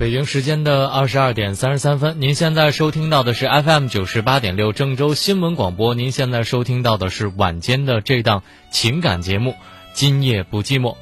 [0.00, 5.92] 北京时间的二十二点三十三分，您现在收听到的是 FM 九十八点六郑州新闻广播。
[5.92, 9.50] 您现在收听到的是晚间的这档情感节目
[9.92, 10.94] 《今夜不寂寞》。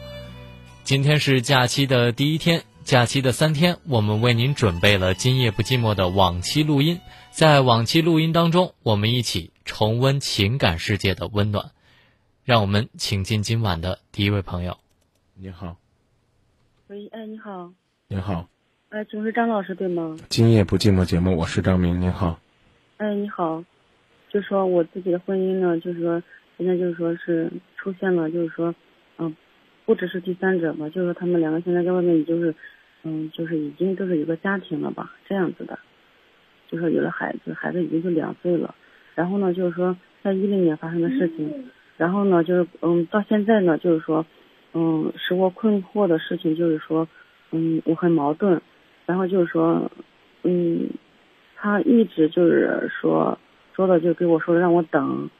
[0.82, 7.00] 今天是假期的第一天，假期的三天，我们为您准备了《今夜不寂寞》的往期录音。
[7.30, 11.70] 在往期录音当中，我们一起重温情感世界的温暖。
[12.42, 14.76] 让我们请进今晚的第一位朋友。
[15.36, 15.76] 你好，
[16.88, 17.70] 喂，哎，你好，
[18.08, 18.48] 你好，
[18.90, 20.16] 哎，请问是张老师对吗？
[20.30, 22.40] 今夜不寂寞节目，我是张明，您好。
[22.96, 23.62] 哎，你好，
[24.30, 26.22] 就说我自己的婚姻呢，就是说
[26.56, 28.74] 现在就是说是出现了，就是说，
[29.18, 29.36] 嗯，
[29.84, 32.54] 不只是第三者吧，就是说他们两个现在在外面，就是，
[33.02, 35.78] 嗯，就是已经都是有个家庭了吧，这样子的，
[36.70, 38.74] 就说有了孩子，孩子已经就两岁了，
[39.14, 44.24] 然后呢，就是说在一零年发生的事情，然后呢，就是嗯，到现在呢，就是说，
[44.72, 47.06] 嗯，使我困惑的事情就是说，
[47.50, 48.62] 嗯，我很矛盾，
[49.08, 49.90] 然后就是说，
[50.42, 50.90] 嗯，
[51.56, 53.38] 他一直就是说
[53.74, 55.30] 说的就给我说让我等，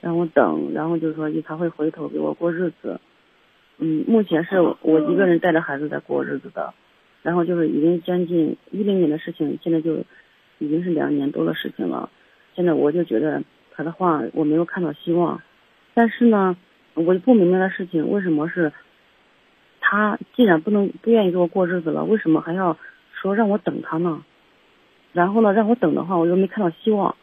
[0.00, 3.00] 让我等，然后就是说他会回头给我过日子，
[3.78, 6.72] 嗯，目前是我一个人带着孩子在过日子的，
[7.24, 9.96] 然后就是已经将近一零年的事情，现在就
[10.60, 12.08] 已经是两年多的事情了，
[12.54, 15.42] 现在我就觉得他的话我没有看到希望，
[15.94, 16.56] 但是呢，
[16.94, 18.72] 我就不明白的事情为什么是。
[19.88, 22.76] 他既然不能不愿意跟我过日子了，为什么还要
[23.20, 24.22] 说让我等他呢？
[25.12, 27.16] 然后呢，让我等的话，我又没看到希望，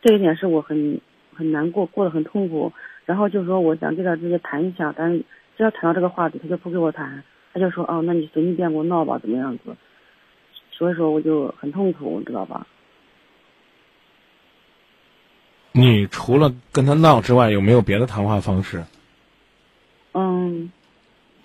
[0.00, 1.00] 这一点是我很
[1.34, 2.72] 很难过，过得很痛苦。
[3.04, 5.18] 然后就说我想跟他直接谈一下，但是
[5.56, 9.74] 只要谈到这个话题，他就不跟我谈，他就说哦，那你随你便给我闹吧，怎么样子？
[10.70, 12.66] 所以说我就很痛苦，你知道吧？
[15.72, 18.84] 你除了跟他闹之外，有没有别的谈话方式？
[20.12, 20.70] 嗯。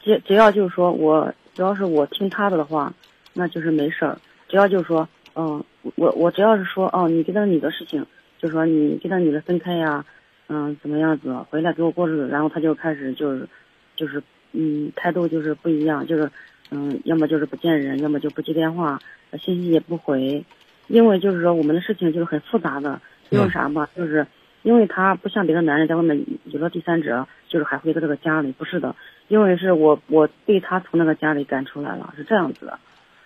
[0.04, 2.94] 只只要就是说我只要是我听他的的话，
[3.36, 4.18] 那就是没事儿。
[4.48, 5.64] 只要就是说，嗯，
[5.96, 8.04] 我我只要是说，哦，你跟那个女的事情，
[8.40, 10.04] 就说你跟那女的分开呀，
[10.48, 13.48] 嗯，怎么样子，回来给我过日子，然后他就开始就是，
[13.96, 14.24] 就是
[14.54, 16.32] 嗯，态度就是不一样，就是
[16.72, 19.00] 嗯，要么就是不见人，要么就不接电话，
[19.40, 20.44] 信息也不回，
[20.88, 23.00] 因为就是说我们的事情就是很复杂的，
[23.30, 24.26] 因为啥吧，就是。
[24.64, 28.96] 因为他不像别的男人在外面有了第三者，就是还回到这个家里，不是的。
[29.28, 32.80] 因为是我我被他从那个家里赶出来了，是这样子的。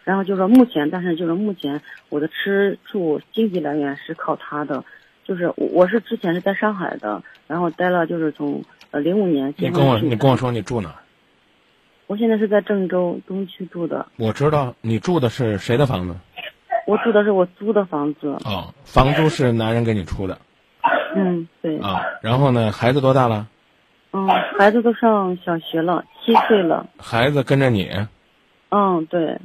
[0.04, 4.84] 然后就说目前，但是就是目前我的吃住经济来源是靠他的，
[5.24, 9.54] 就是我是之前是在上海的，然后待了就是从呃零五年。
[9.58, 10.94] 你跟我你跟我说你住哪？
[12.08, 14.08] 我现在是在郑州东区住的。
[14.18, 16.16] 我知道你住的是谁的房子？
[16.88, 18.30] 我住的是我租的房子。
[18.46, 20.36] 哦，房租是男人给你出的。
[21.16, 22.72] 嗯，对啊，然后呢？
[22.72, 23.48] 孩子多大了？
[24.12, 24.28] 嗯，
[24.58, 26.88] 孩子都上小学了，七岁了。
[26.98, 27.92] 孩子跟着你？
[28.70, 29.40] 嗯，对。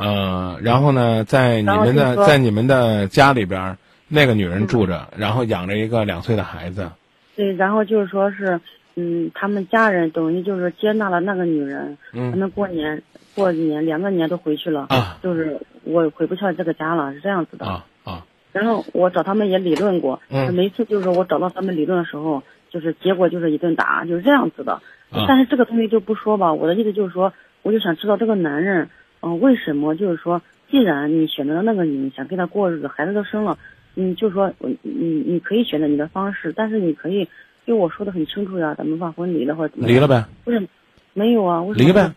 [0.00, 3.76] 呃，然后呢，在你们的在你们的家里边，
[4.08, 6.90] 那个女人住着，然后养着一个两岁的孩子。
[7.36, 8.60] 对，然后就是说是，
[8.96, 11.98] 嗯，他们家人等于就是接纳了那个女人。
[12.12, 12.30] 嗯。
[12.30, 13.02] 他们过年
[13.34, 14.86] 过年两个年都回去了。
[14.88, 15.18] 啊。
[15.22, 17.66] 就是我回不去这个家了，是这样子的。
[17.66, 18.26] 啊啊。
[18.52, 24.80] 然后我找他们也理论过，嗯每次就是我找到他们理论的时候，就是结果就是一顿打，就是这样子的。
[25.28, 28.90] 但是这个东西就不说吧，我的意思就是说，我就想知道这个男人，
[29.20, 33.58] 嗯，为什么就是说，既然你选择了那个女人，想跟他过日子，孩子都生了，
[33.94, 37.28] 嗯，就说你你你可以选择你的方式，但是你可以
[37.66, 40.26] 跟我说的很清楚呀，咱们把婚离了或者怎么离了呗？
[40.44, 40.68] 不是，
[41.12, 42.12] 没有啊，离呗。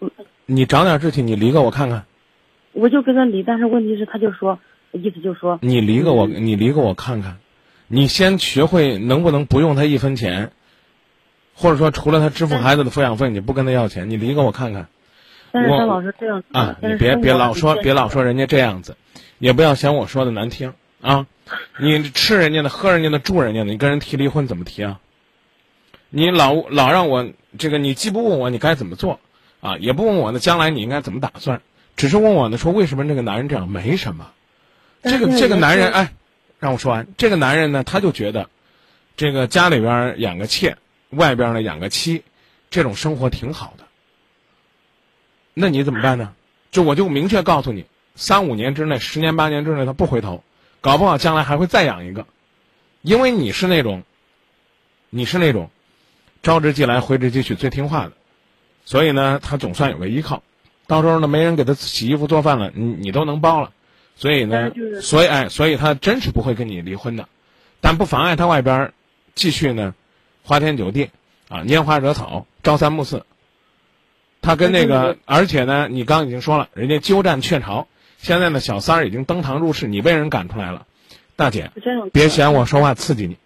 [0.46, 2.06] 你长点志气，你离个我看看。
[2.72, 4.60] 我就跟他离，但是问题是他就说。
[4.96, 7.38] 意思就是说，你离个我，你离个我看看，
[7.88, 10.52] 你先学会能不能不用他一分钱，
[11.56, 14.90] 或者说除了他支付孩子的抚养费，你不跟他要钱，你离个我看看。
[15.54, 18.98] 但是张老师这样啊，你别别老说，别老说人家这样子，
[19.38, 21.28] 也不要嫌我说的难听啊。
[21.80, 25.00] 你吃人家的，喝人家的，住人家的，你跟人提离婚怎么提啊？
[26.10, 29.20] 你老老让我这个，你既不问我你该怎么做
[29.62, 31.62] 啊，也不问我呢将来你应该怎么打算，
[31.96, 33.70] 只是问我呢说为什么这个男人这样？
[33.70, 34.32] 没什么。
[35.04, 36.14] 这个这个男人哎，
[36.58, 37.06] 让我说完。
[37.16, 38.50] 这个男人呢，他就觉得，
[39.18, 40.78] 这个家里边养个妾，
[41.12, 42.24] 外边呢养个妻，
[42.72, 43.83] 这种生活挺好的。
[45.54, 46.34] 那你怎么办呢？
[46.72, 47.86] 就我就明确告诉你，
[48.16, 50.44] 三五年之内，十年八年之内，他不回头，
[50.82, 52.26] 搞不好将来还会再养一个，
[53.04, 54.04] 因为你是那种，
[55.12, 55.70] 你是那种，
[56.42, 58.14] 招之即来，挥之即去，最听话的，
[58.86, 60.42] 所以呢，他总算有个依靠。
[60.88, 63.72] 到时候呢，没人给他洗衣服做饭了，你你都能包了。
[64.16, 64.72] 所以呢，
[65.02, 67.28] 所以哎，所以他真是不会跟你离婚的，
[67.82, 68.92] 但不妨碍他外边
[69.36, 69.94] 继续呢，
[70.44, 71.10] 花天酒地
[71.50, 73.26] 啊，拈花惹草，朝三暮四。
[74.44, 77.88] 他跟那个，而且呢，你刚已经说了，人家鸠占鹊巢，
[78.18, 80.86] 现在呢，小三儿已经登堂入室，你被人赶出来了，
[81.38, 81.72] 大姐。
[82.12, 83.38] 别嫌我说话刺激你，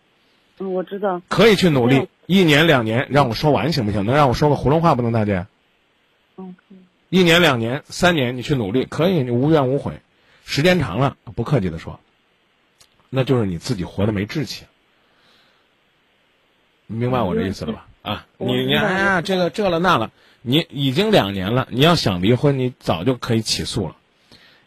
[0.57, 1.21] 嗯，我知道。
[1.29, 4.05] 可以去努力，一年两年让我说完行不行？
[4.05, 5.45] 能让我说个囫囵话不能，大姐？
[6.35, 6.55] 嗯，
[7.09, 10.01] 一年两年三年你去努力，可以，你无怨无悔。
[10.45, 11.99] 时间长了，不客气的说，
[13.11, 14.65] 那就是你自己活得没志气。
[16.87, 17.87] 你明白我这意思了吧？
[18.01, 20.11] 啊，你你哎呀，这个这了那了，
[20.41, 23.95] 你已经两年了，你要想离婚，你早就可以起诉了，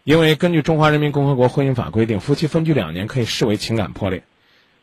[0.05, 4.23] 因为根据《中华人民共和国婚姻法》规定，夫妻分居两年可以视为情感破裂，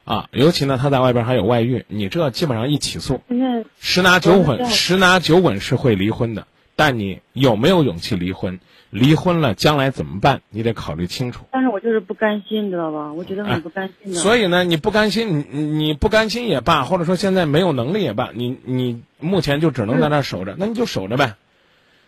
[0.06, 3.22] 啊，尤其呢他在外边还有外遇，你这基本上一起诉，
[3.80, 6.48] 十拿九稳，十拿九稳是会离婚的。
[6.78, 8.60] 但你有没有勇气离婚？
[8.90, 10.42] 离婚了将来怎么办？
[10.50, 11.44] 你得考虑清楚。
[11.52, 13.12] 但是我就是不甘心，你知道吧？
[13.12, 14.20] 我觉得很不甘心的。
[14.20, 21.36] 所以呢，你不甘心，你你你不甘心也罢，或者说现在没有能力也罢，你你目前就只能在那守着，那你就守着呗。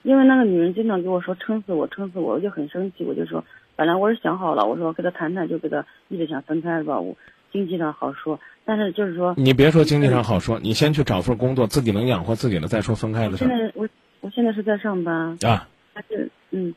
[0.04, 3.04] 因为那个女人经常跟我说撑死我，撑死我，我就很生气。
[3.04, 3.44] 我就说，
[3.76, 7.02] 本来我是想好了，我说跟他谈谈，就跟他一直想分开是吧？
[7.02, 7.18] 我
[7.52, 13.90] 经济上好说，但是就是说，你别说经济上好说，你先去找份工作，自己能养活自己了再说分开的事现儿在我
[14.22, 15.68] 我现在是在上班，啊。
[15.94, 16.74] 他是嗯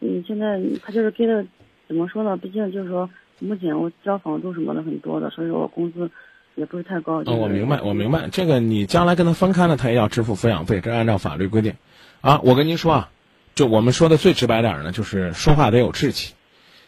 [0.00, 1.44] 嗯，现在他就是给的
[1.88, 2.36] 怎么说呢？
[2.36, 3.08] 毕竟就是说，
[3.38, 6.10] 目前我交房租什么的很多的，所以说我工资
[6.54, 7.24] 也不是太高。
[7.24, 11.74] 就哦，我明白，我明白，这个你将来跟他分开了，他也要支付抚养费，这按照法律规定。
[12.20, 13.10] 啊，我跟您说啊，
[13.54, 16.34] 就我们说的最直白点儿呢，就是说话得有志气。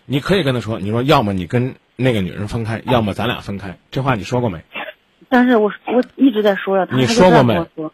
[0.04, 4.60] 你可以跟他说，你说要么你跟那个女人分开，要么咱俩分开，这话你说过没？
[5.28, 7.90] 但是我我一直在说呀，他你说过没样跟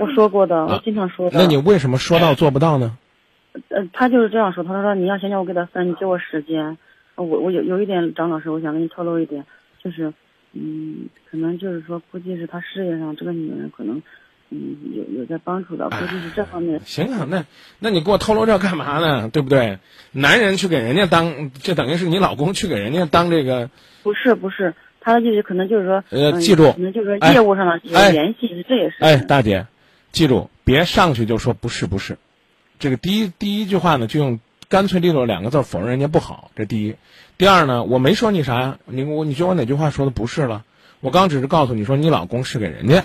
[0.00, 1.38] 我说过的，啊我经常说的。
[1.38, 2.96] 那你为什么说到做不到呢？
[3.70, 6.78] 呃，他就是这样说，他说你要想想我给他分，你给我时间。
[7.16, 9.44] 呃我我有有一点，张老师，我想跟你透露一点，
[9.82, 10.12] 就是，
[10.52, 14.00] 嗯，可能就是说，估计是他事业上这个女人可能，
[14.50, 16.80] 嗯，有有在帮助的，估计是这方面。
[16.84, 17.44] 行啊，那
[17.80, 19.28] 那你给我透露这干嘛呢？
[19.32, 19.80] 对不对？
[20.12, 23.68] 男人去给人家当，这等于是你老公去给人家当这个
[24.04, 28.96] 不是不是，他的意思可能就是说，嗯呃记住可能就是说哎业务上的有哎联系，这也是。
[29.00, 29.66] 哎，大姐，
[30.18, 32.18] 记住，别上去就说不是不是，
[32.80, 36.96] 这个第一第一句话呢，就用干脆利落两个字否认人家不好，这第一。
[37.36, 40.64] 第二呢，我没说你啥呀，你我你觉得我哪句话说的不是了？
[40.98, 43.04] 我刚只是告诉你说你老公是给人家，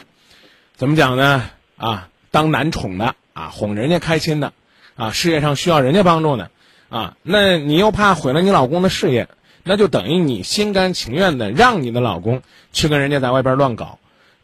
[0.75, 1.51] 怎么讲呢？
[1.77, 4.51] 啊，当男宠的啊，哄人家开心的，
[4.95, 6.50] 啊，事业上需要人家帮助的，
[6.89, 9.27] 啊，那你又怕毁了你老公的事业，
[9.62, 14.00] 那就等于你心甘情愿的让你的老公去跟人家在外边乱搞，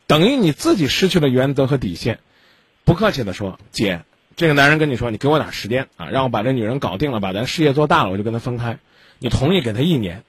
[0.06, 2.20] 等于你自己失去了原则和底线。
[2.90, 4.02] 不客气的说，姐，
[4.36, 8.80] 这个男人跟你说，你给我点时间啊，让我把这女人搞定了，把咱事业做大了，我就跟他分开。
[9.20, 10.24] 你同意给他一年，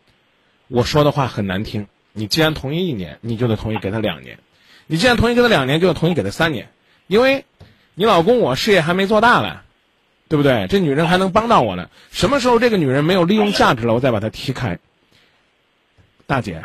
[0.68, 1.86] 我说的话很难听。
[2.12, 4.38] 你既然同意一年，你就得同意给他两年。
[4.86, 6.68] 你既然同意给他两年，就得同意给他三年，
[7.06, 7.46] 因为，
[7.94, 9.60] 你老公我事业还没做大呢，
[10.28, 10.66] 对不对？
[10.68, 11.88] 这女人还能帮到我呢。
[12.10, 14.78] 什么时候这个女人没有利用价值了，我再把她踢开。
[16.26, 16.60] 大姐，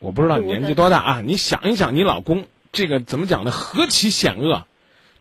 [0.00, 1.22] 我不知道你年纪多大啊？
[1.24, 3.52] 你想一想，你老公这个怎么讲呢？
[3.52, 4.66] 何其险恶！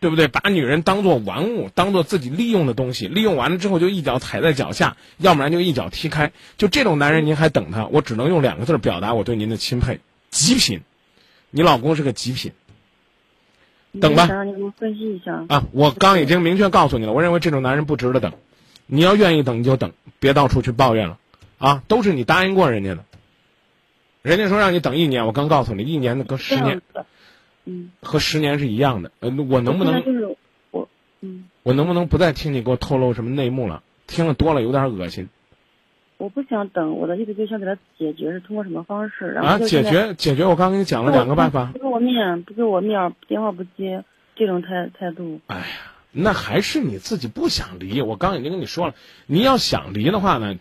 [0.06, 0.28] 对不对？
[0.28, 6.32] 把女人当做玩物，当做自己利用的东西，利用完了之后就一脚踩在脚下，要不然就一脚踢开。
[6.58, 7.88] 就这种男人，您还等他？
[7.88, 10.00] 我只能用两个字表达我对您的钦佩：
[10.30, 10.82] 极品。
[11.50, 12.52] 你老公是个极品
[14.00, 15.44] 等吧给我分析一下。
[15.50, 15.64] 啊！
[15.72, 18.34] 我刚已经明确告诉你了，我认为这种男人不值得等。
[18.86, 21.18] 你要愿意等你就等，别到处去抱怨了
[21.58, 21.82] 啊！
[21.88, 23.06] 都是你答应过人家的，
[24.22, 26.82] 人家说让你等一年，我刚告诉你，一年的跟十年
[27.66, 29.12] 嗯，和十年是一样的。
[29.20, 30.36] 呃，我能不能我现在就是
[30.72, 30.88] 我，
[31.22, 33.84] 嗯，我能不能不再听你给我透露什么内幕了？
[34.08, 35.30] 听了多了有点恶心
[36.18, 39.32] 我不想等，我的意思就想给他解决，是通过什么方式？
[39.32, 39.60] 然后啊！
[39.60, 41.80] 解决解决，我刚跟你讲了两个办法不。
[41.80, 44.06] 给我面，不给我面，电话不接，
[44.36, 45.42] 这种态态度。
[45.48, 45.66] 哎呀，
[46.12, 48.02] 那还是你自己不想离。
[48.02, 48.94] 我刚已经跟你说了，
[49.26, 50.56] 你要想离的话呢，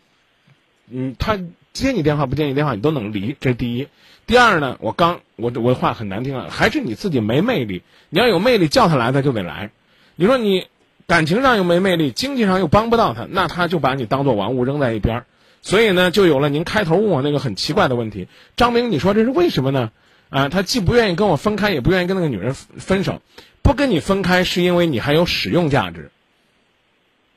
[0.90, 1.38] 嗯，他
[1.72, 3.86] 接你电话不接你电话，你都能离，这是第一。
[4.26, 7.82] 第二呢，我刚我我的话很难听了，还是你自己没魅力。
[8.08, 9.70] 你要有魅力，叫他来他就得来。
[10.16, 10.66] 你说你
[11.06, 15.26] 感情上又没魅力，经济上又帮不到他，那他就把你当做玩物扔在一边儿。
[15.60, 18.28] 所以呢，就有了您开头问我那个很奇怪的问题。
[18.56, 19.90] 张明，你说这是为什么呢？
[20.30, 23.20] 啊，他既不愿意跟我分开，也不愿意跟那个女人分手。
[23.62, 26.10] 不跟你分开，是因为你还有使用价值。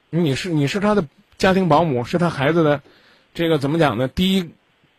[0.10, 1.06] 你是你是他的
[1.38, 2.82] 家庭保姆，是他孩子的
[3.34, 4.08] 这个怎么讲呢？
[4.08, 4.50] 第一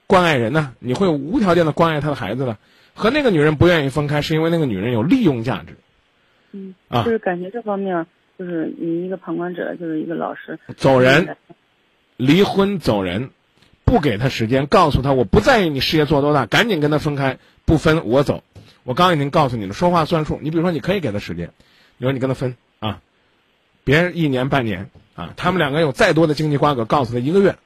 [0.09, 2.57] 关爱人呢，你会无条件的关爱他的孩子的。
[2.95, 5.77] 和那个女人不愿意分开，是因为那个女人有利用价值。
[6.51, 11.37] 嗯，啊就是感觉这方面，就是你一个旁观者，就是一个老师，走人，
[12.17, 13.31] 离婚走人，
[13.85, 18.43] 不给他时间，告诉他我不在意你事业做多大，赶紧跟他分开，不分我走。
[18.85, 20.41] 我刚已经告诉你了，说话算数。
[20.43, 21.53] 你比如说，你可以给他时间，
[21.99, 23.01] 你说你跟他分啊，
[23.85, 27.57] 别一年半年啊，他们两个有再多的经济瓜葛，告诉他一个月，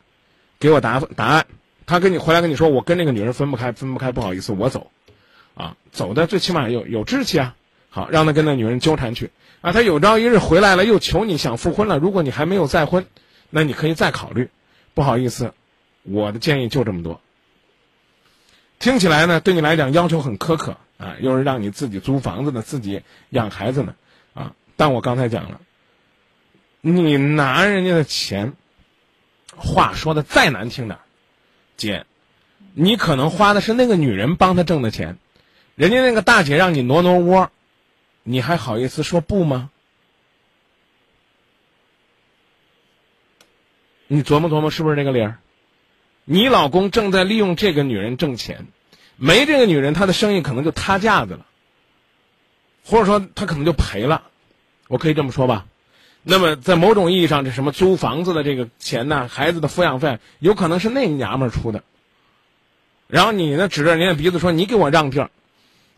[0.59, 1.47] 给我答答案。
[1.87, 4.91] 他跟你回来跟你说，我跟那个女人分不开，分不开，不好意思，我走，
[5.55, 7.55] 啊，走的最起码有有志气啊。
[7.95, 9.71] 好，让他跟那女人纠缠去啊。
[9.73, 11.99] 他有朝一日回来了，又求你想复婚了。
[11.99, 13.05] 如果你还没有再婚，
[13.51, 14.49] 那你可以再考虑。
[14.95, 15.53] 不好意思，
[16.03, 17.21] 我的建议就这么多。
[18.79, 23.95] 听起来呢，对你来讲要求很苛刻啊，又是让你自己租房子呢，自己养孩子呢，
[24.33, 24.55] 啊。
[24.77, 25.61] 但我刚才讲了，
[26.81, 28.55] 你拿人家的钱，
[29.55, 30.99] 话说的再难听点，
[31.83, 32.07] 姐，
[32.75, 35.19] 你可能花的是那个女人帮他挣的钱，
[35.75, 37.51] 人家那个大姐让你挪挪窝。
[38.23, 39.71] 你还好意思说不吗？
[44.07, 45.39] 你琢磨琢磨，是不是这个理儿？
[46.25, 48.69] 你老公正在利用这个女人挣钱，
[49.17, 51.47] 没这个女人，他的生意可能就塌架子了，
[52.85, 54.31] 或者说他可能就赔了，
[54.87, 55.67] 我可以这么说吧？
[56.23, 61.83] 那么在某种意义上，这什么租房子的这个钱呢，孩子的抚养费，有可能是那娘们儿出的。
[63.09, 65.31] 然后你呢，指着人家鼻子说：“你给我让地儿。”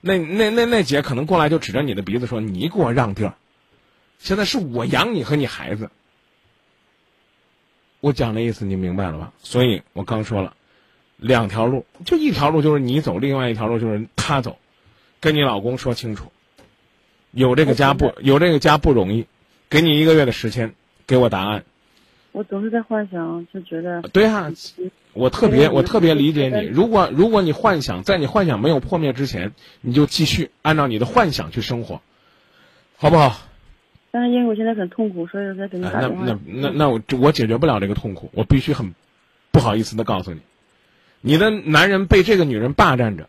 [0.00, 3.34] 那那那那姐可能过来就指着你的鼻子说：“你给我让地儿，
[4.18, 5.90] 现在是我养你和你孩子。”
[8.00, 9.32] 我讲的意思你明白了吧？
[9.38, 10.54] 所以我刚说了，
[11.16, 14.58] 两条路，就一条路就是你走，另外一条路就是他走，
[15.20, 16.32] 跟你老公说清楚，
[17.30, 19.26] 有这个家不有这个家不容易，
[19.70, 20.74] 给你一个月的时间，
[21.06, 21.64] 给我答案。
[22.32, 24.50] 我总是在幻想，就觉得对啊。
[25.12, 26.66] 我特别，我特别理解你。
[26.66, 32.02] 如果如果你幻想在你幻想没有破灭之前，你就继续按照你的幻想去生活，
[32.96, 33.46] 好不好？
[34.10, 36.24] 但是因为我现在很痛苦，所以我在给你打电话。
[36.24, 38.94] 那那那那我我解决不了这个痛苦，我必须很
[39.52, 40.40] 不好意思的告诉你，
[41.20, 43.28] 你的男人被这个女人霸占着，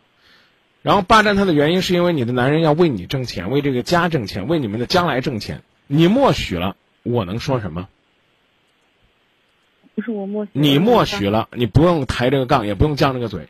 [0.82, 5.62] 然后霸占他的原因是因为你的男人要为你挣钱，为这个家挣钱，为你们的将来挣钱。
[5.86, 7.88] 你默许了，我能说什么？
[9.94, 13.48] 不是我默许，你默许了，你不用抬这个杠，也不用犟这个嘴。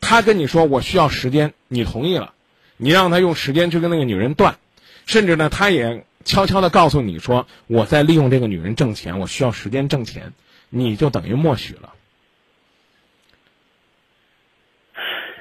[0.00, 2.34] 他跟你说我需要时间，你同意了，
[2.76, 4.58] 你让他用时间去跟那个女人断，
[5.06, 10.32] 甚至呢，他也悄悄的告诉你说我在利用这个女人挣钱，我需要时间挣钱，
[10.70, 11.92] 你就等于默许了，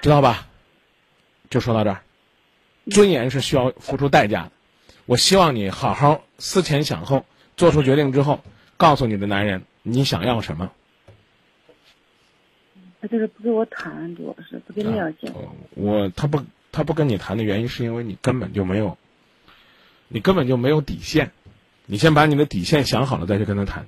[0.02, 0.48] 知道吧？
[1.50, 2.04] 就说到这儿，
[2.92, 4.52] 尊严是需要付出代价的。
[5.10, 7.26] 我希望你好好思前想后，
[7.58, 8.44] 做出决定之后，
[8.78, 9.64] 告诉你的男人。
[9.82, 10.70] 你想要什么？
[13.02, 15.34] 他就是不跟我谈，主要是不跟你要钱。
[15.74, 19.00] 我他不他不跟你谈的原因，是因为你根本就没有，
[20.10, 21.32] 你根本就没有底线。
[21.88, 23.88] 你先把你的底线想好了，再去跟他谈，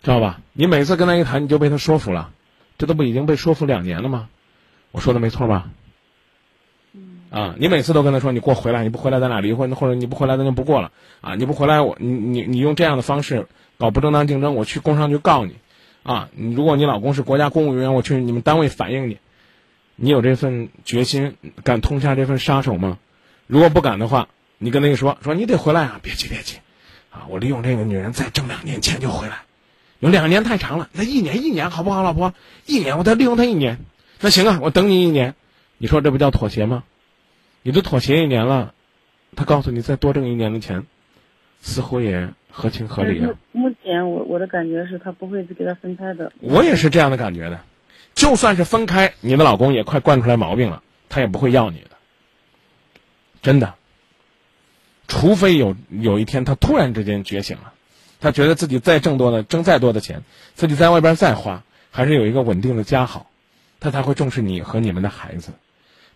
[0.00, 0.40] 知道吧？
[0.52, 2.32] 你每次跟他一谈，你就被他说服了，
[2.78, 4.28] 这都不已经被说服两年了吗？
[4.92, 5.68] 我说的没错吧？
[7.30, 10.90] 啊，你每次都跟他说，你给我回来，你不回来咱俩离婚，或者你不回来咱就不过了。
[11.20, 13.46] 啊，你不回来我你你你用这样的方式。
[13.78, 15.56] 搞不正当竞争，我去工商局告你，
[16.02, 16.28] 啊！
[16.36, 19.16] 如果你老公是国家公务员，我去你们单位反映你。
[19.96, 21.34] 你有这份决心，
[21.64, 22.98] 敢痛下这份杀手吗？
[23.46, 25.98] 如果不敢的话，你跟他一说，说你得回来啊！
[26.02, 26.58] 别急别急，
[27.08, 27.24] 啊！
[27.30, 29.44] 我利用这个女人再挣两年钱就回来。
[30.00, 32.34] 有两年太长了，那一年一年好不好，老婆？
[32.66, 33.78] 一年我再利用他一年，
[34.20, 35.34] 那行啊，我等你一年。
[35.78, 36.84] 你说这不叫妥协吗？
[37.62, 38.74] 你都妥协一年了，
[39.36, 40.84] 他告诉你再多挣一年的钱，
[41.60, 42.30] 似乎也。
[42.52, 43.30] 合情合理啊！
[43.52, 46.32] 目前我我的感觉是他不会给他分开的。
[46.40, 47.60] 我也是这样的感觉的，
[48.12, 51.90] 就算是分开，你的老公也快惯出来毛病了，他也不会要你的。
[53.40, 53.76] 真的，
[55.06, 57.72] 除非有有一天他突然之间觉醒了，
[58.18, 60.24] 他觉得自己再挣多的挣再多的钱，
[60.54, 61.62] 自己在外边再花，
[61.92, 63.30] 还是有一个稳定的家好，
[63.78, 65.52] 他才会重视你和你们的孩子。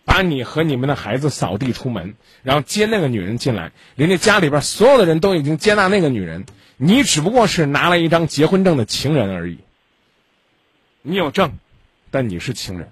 [0.05, 6.45] 把你和你们的孩子扫地出门，然后接那个女人进来，人家家里边所有的人都已经接纳那个女人，
[6.77, 9.57] 你只不过是拿了一张结婚证的情人而已。
[11.01, 11.57] 你有证，
[12.11, 12.91] 但你是情人，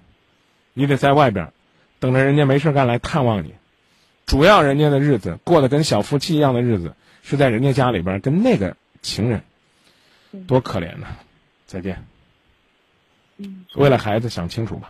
[0.73, 1.53] 你得在外边
[1.99, 3.53] 等着人家没事干来探望你。
[4.25, 9.43] 主要人家的日子过得跟小夫妻一样的日子，是在人家家里边跟那个情人，
[10.47, 11.07] 多可怜呐！
[11.65, 12.05] 再见。
[13.75, 14.89] 为了孩子想清楚吧。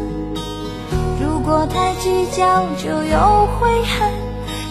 [1.51, 4.09] 果太计较就有悔恨。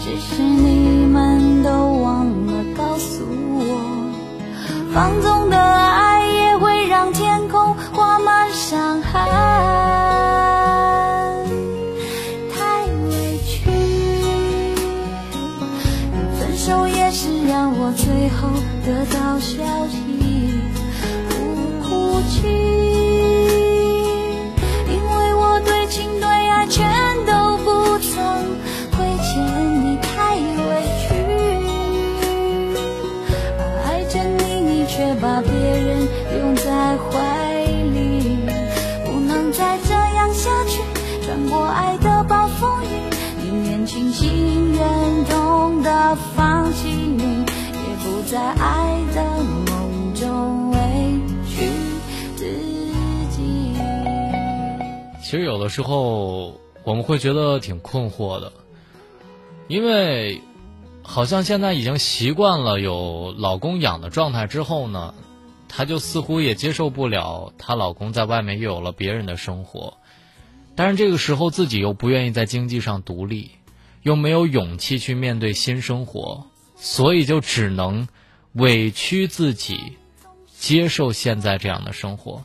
[0.03, 3.23] 只是你们都忘了告诉
[3.53, 3.61] 我，
[4.95, 7.77] 放纵的爱也会让天空
[48.31, 50.79] 在爱的梦中委
[51.49, 51.67] 屈
[52.37, 52.47] 自
[53.29, 53.75] 己。
[55.21, 58.53] 其实有的时候我们会觉得挺困惑的，
[59.67, 60.41] 因为
[61.03, 65.13] 好像现在已经习惯了有老公养的状态之后呢，
[65.69, 69.97] 她就似乎也接受不了她老公在外面又有了别人的生活，
[70.77, 73.51] 但是这个时候自己又不愿意在经济上独立，
[74.03, 76.45] 又没有勇气去面对新生活，
[76.77, 78.07] 所以就只能
[78.53, 79.97] 委屈自己，
[80.59, 82.43] 接受现在这样的生活。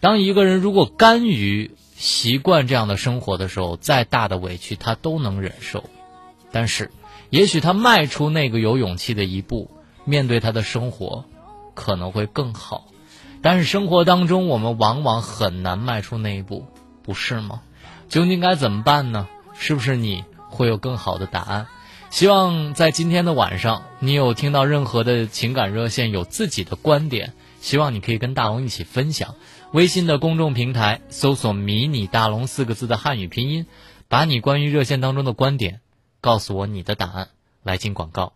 [0.00, 5.84] 当一个人如果甘于习惯这样的生活的时候，再大的委屈他都能忍受。
[6.50, 6.90] 但是，
[7.30, 9.70] 也许他迈出那个有勇气的一步，
[10.04, 11.24] 面对他的生活，
[11.74, 12.88] 可能会更好。
[13.40, 16.66] 但是生活当中，我们往往很难迈出那一步，
[17.02, 17.62] 不是吗？
[18.08, 19.28] 究竟该怎么办呢？
[19.54, 21.66] 是不是你会有更好的答案？
[22.12, 29.34] 希望在今天的晚上，你有听到任何的情感热线，有自己的观点，希望你可以跟大龙一起分享。
[29.72, 33.64] 微信的公众平台搜索“迷你大龙”四个字的汉语拼音，
[34.08, 35.80] 把你关于热线当中的观点
[36.20, 37.28] 告诉我你的答案。
[37.62, 38.34] 来进广告。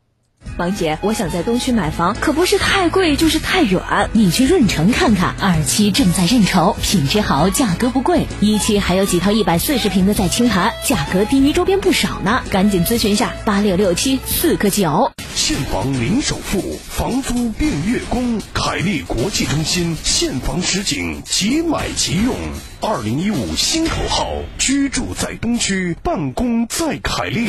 [0.56, 3.80] 王姐，我想在东区买房，可不是太贵就是太远。
[4.12, 8.26] 你去润城看看，二期正在认筹，品质好，价格不贵。
[8.40, 12.42] 一期还有几套一百四十平的在清盘，价格低于周边不少呢。
[12.50, 15.12] 赶紧咨询下，八六六七四个九。
[15.34, 18.40] 现房零首付，房租并月供。
[18.54, 22.34] 凯利国际中心现房实景，即买即用。
[22.80, 27.48] 二零一五新口号：居住在东区，办公在凯利。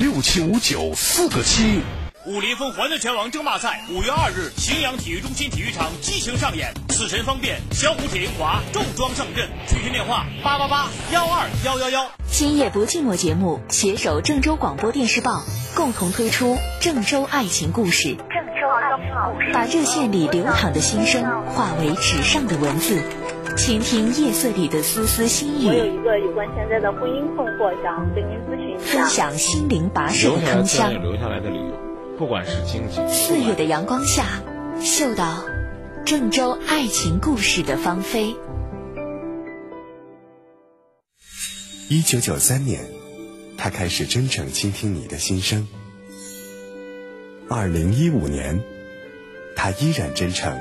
[0.00, 1.80] 六七五九四个七。
[2.26, 12.10] 武林风环的拳王争霸赛五月二日，荥阳体育中心体育场激情上演，死神方便，小虎铁英华重装上阵，具体电话八八八幺二幺幺幺。
[12.28, 15.42] 今夜不寂寞节目携手郑州广播电视报
[15.76, 18.26] 共同推出《郑州爱情故事》，郑
[18.60, 23.00] 州爱情故事，把热线里流淌的心声化为纸上的文字，
[23.56, 29.08] 倾听夜色里的丝丝心我有，一个有关现在的婚姻困惑，想跟您咨询一下分。
[29.08, 31.00] 享心灵跋涉的铿锵。
[31.00, 31.87] 留下来的理由，
[32.18, 34.42] 不管是经济，四月的阳光下，
[34.80, 35.44] 嗅到
[36.04, 38.34] 郑州爱情故事的芳菲。
[41.88, 42.80] 一九九三年，
[43.56, 45.68] 他开始真诚倾听你的心声。
[47.48, 48.64] 二零一五年，
[49.54, 50.58] 他依然真诚，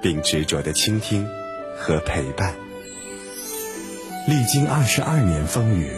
[0.00, 1.28] 并执着的倾听
[1.76, 2.54] 和陪伴。
[4.26, 5.92] 历经二十二年风雨，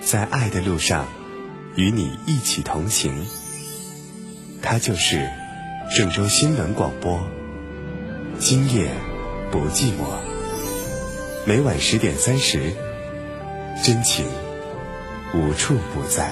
[0.00, 1.06] 在爱的路上，
[1.76, 3.12] 与你一起同行。
[4.62, 5.28] 他就是
[5.96, 7.20] 郑州新闻广播，
[8.38, 8.90] 今夜
[9.50, 10.04] 不寂寞。
[11.46, 12.72] 每晚十点三十。
[13.82, 14.26] 真情
[15.32, 16.30] 无处不在。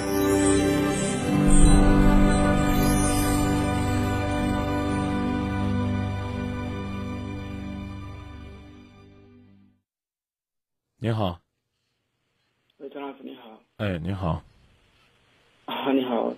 [10.98, 11.40] 你好，
[12.76, 13.62] 喂，张老师你好。
[13.78, 14.42] 哎，你好，
[15.64, 16.34] 啊，你好，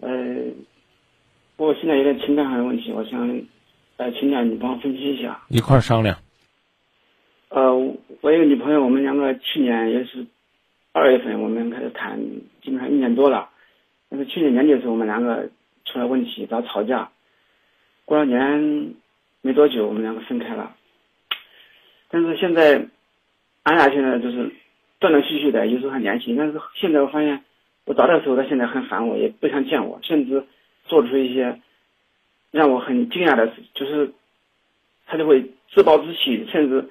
[0.00, 0.08] 呃，
[1.58, 3.42] 我现在有点情感上的问题，我想，
[3.96, 5.42] 呃，请教你帮我分析一下。
[5.48, 6.16] 一块儿商量。
[7.48, 7.74] 呃，
[8.20, 10.24] 我有个女朋友，我们两个去年也是
[10.92, 12.16] 二月份我们开始谈，
[12.62, 13.50] 基本上一年多了。
[14.08, 15.50] 但是去年年底的时候，我们两个
[15.84, 17.10] 出了问题，老吵架。
[18.04, 18.94] 过了年
[19.42, 20.76] 没多久，我们两个分开了。
[22.08, 22.86] 但是现在，
[23.64, 24.52] 俺俩现在就是
[25.00, 26.36] 断断续续的，有时候还联系。
[26.36, 27.42] 但是现在我发现，
[27.84, 30.44] 我找她的时候，她现在很烦我，也不想见我，甚至
[30.88, 31.60] 做出一些
[32.50, 34.10] 让我很惊讶的事，就是
[35.06, 36.88] 他就会自暴自弃，甚至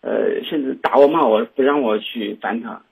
[0.00, 2.82] 呃甚至打我骂我，不让我去烦他。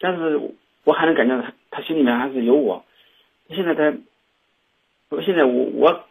[0.00, 0.40] 但是
[0.84, 2.84] 我还能感觉到他他心里面还是有我。
[3.50, 3.92] 现在他，
[5.10, 6.04] 我现在我我，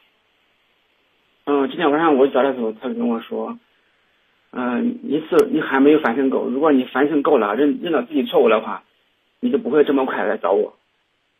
[1.45, 3.57] 嗯，今天晚上我找的时候，他就跟我说，
[4.51, 8.83] 嗯，你是你还没有反省够，如果你反省够了，认认到自己错误的话，
[9.39, 10.77] 你就不会这么快来找我。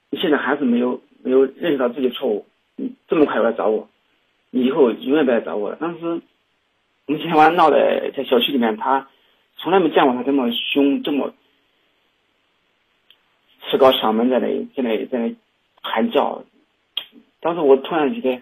[0.09, 3.89] 你现在还是没有没有认识到自己错误，你这么快来找我，
[4.51, 5.75] 你以后永远不来找我了。
[5.75, 9.09] 当时我们今天晚上闹的在小区里面，他
[9.57, 11.33] 从来没见过他这么凶，这么
[13.69, 15.35] 持高嗓门在那在那在那
[15.81, 16.43] 喊叫。
[17.41, 18.41] 当时我突然觉得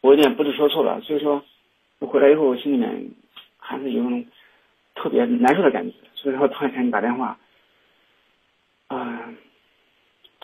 [0.00, 1.44] 我有点不知所措了，所以说
[2.00, 3.10] 我回来以后我心里面
[3.58, 4.26] 还是有种
[4.94, 7.38] 特别难受的感觉，所以说突然给你打电话，
[8.88, 9.34] 啊。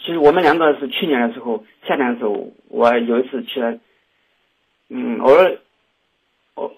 [0.04, 3.78] 其实我们两个是去年的时候，夏天的时候，我有一次去了，
[4.90, 5.56] 嗯，偶尔，
[6.54, 6.76] 我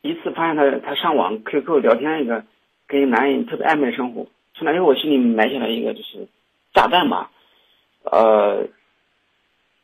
[0.00, 2.44] 一次发现他他上网 QQ 聊天一个
[2.86, 6.28] 跟一个男人特别暧昧的生活，从那以后我心里埋下了一个就是
[6.72, 7.32] 炸弹吧，
[8.04, 8.68] 呃，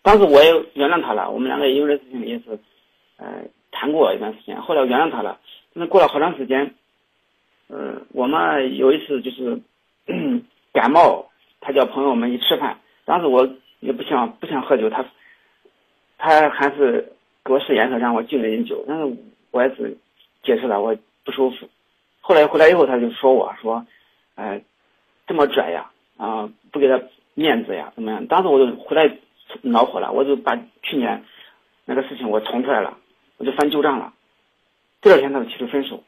[0.02, 2.60] 当时我也原谅他了，我们两个因为这事情也是
[3.16, 3.26] 呃
[3.72, 5.40] 谈过一段时间，后来我原谅他了，
[5.72, 6.76] 那过了好长时间，
[7.66, 9.60] 呃，我们有一次就是
[10.72, 12.78] 感冒，他叫朋友们一吃饭。
[13.04, 13.46] 当时我
[13.80, 15.04] 也不想不想喝酒，他
[16.16, 17.12] 他还是
[17.44, 19.16] 给我使颜色让我敬了点酒，但是
[19.50, 19.98] 我也是
[20.42, 21.68] 解释了我不舒服。
[22.22, 23.86] 后来回来以后他就说我说，
[24.36, 24.62] 哎，
[25.26, 26.98] 这么拽呀啊，不给他
[27.34, 28.26] 面子呀怎么样？
[28.26, 29.18] 当时我就回来
[29.60, 31.22] 恼火了，我就把去年
[31.84, 32.96] 那个事情我捅出来了，
[33.36, 34.14] 我就翻旧账了。
[35.02, 36.02] 第二天他就提出分手。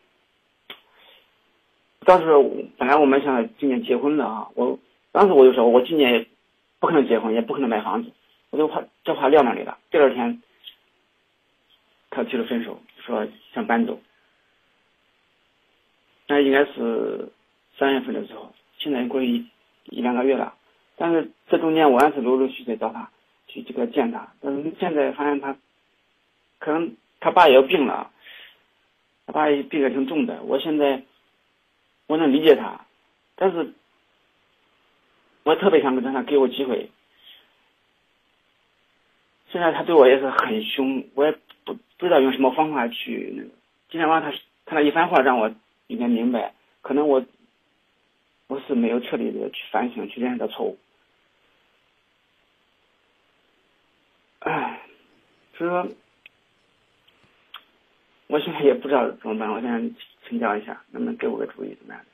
[2.06, 2.26] 当时
[2.78, 4.78] 本来我们想今年结婚的啊，我
[5.12, 6.26] 当时我就说我今年。
[6.86, 8.12] 不可能结婚，也不可能买房子，
[8.50, 9.76] 我就怕这话撂那里了。
[9.90, 10.40] 第二天，
[12.10, 13.98] 他提出分手，说想搬走。
[16.28, 17.32] 那应该是
[17.76, 19.48] 三月份的时候，现在过一
[19.86, 20.54] 一两个月了。
[20.94, 23.10] 但是这中间我还是陆陆续续找他
[23.48, 25.56] 去这个见他，但是现在发现他
[26.60, 28.12] 可能他爸也要病了，
[29.26, 30.40] 他爸病得挺重的。
[30.44, 31.02] 我现在
[32.06, 32.86] 我能理解他，
[33.34, 33.74] 但是。
[35.46, 36.90] 我特别想跟他给我机会。
[39.48, 41.30] 现在他对我也是很凶，我也
[41.64, 43.48] 不不知道用什么方法去。
[43.88, 45.54] 今天晚上他他那一番话让我
[45.86, 47.24] 有点明白，可能我
[48.48, 50.76] 我是没有彻底的去反省，去认识到错误。
[54.40, 54.80] 唉，
[55.56, 55.86] 所以说，
[58.26, 59.48] 我现在也不知道怎么办。
[59.52, 59.94] 我想
[60.28, 61.72] 请教一下，能不能给我个主意？
[61.76, 62.04] 怎么样？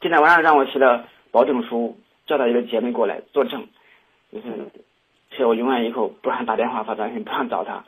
[0.00, 1.96] 今天晚上让我写的保证书。
[2.30, 3.66] 叫他一个姐妹过来作证，
[4.32, 4.46] 就是
[5.30, 7.84] 说我永远以后不让打电话发短信，不让找他，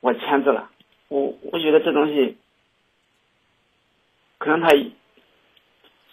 [0.00, 0.70] 我签字了。
[1.08, 2.38] 我我觉得这东西，
[4.38, 4.68] 可能他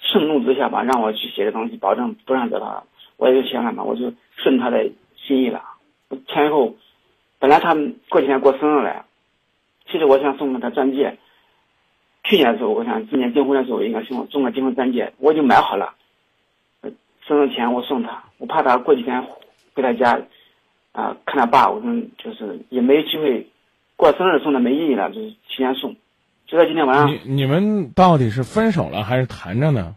[0.01, 2.83] 盛怒之下吧，让我去写的东西，保证不让找他。
[3.15, 5.63] 我也就签了嘛，我就顺他的心意了。
[6.09, 6.75] 我签以后，
[7.39, 7.73] 本来他
[8.09, 9.05] 过几天过生日来，
[9.89, 11.17] 其实我想送给他钻戒。
[12.25, 15.95] 去年的时候，我想今年订婚的时候应该送送个订婚钻戒，我已经买好了。
[17.27, 19.23] 生日前我送他，我怕他过几天
[19.73, 20.21] 回他家，
[20.91, 23.47] 啊，看他爸，我说就是也没有机会
[23.95, 25.95] 过生日送他没意义了，就是提前送。
[26.45, 29.95] 就在今天晚上，你你们到底是分手了还是谈着呢？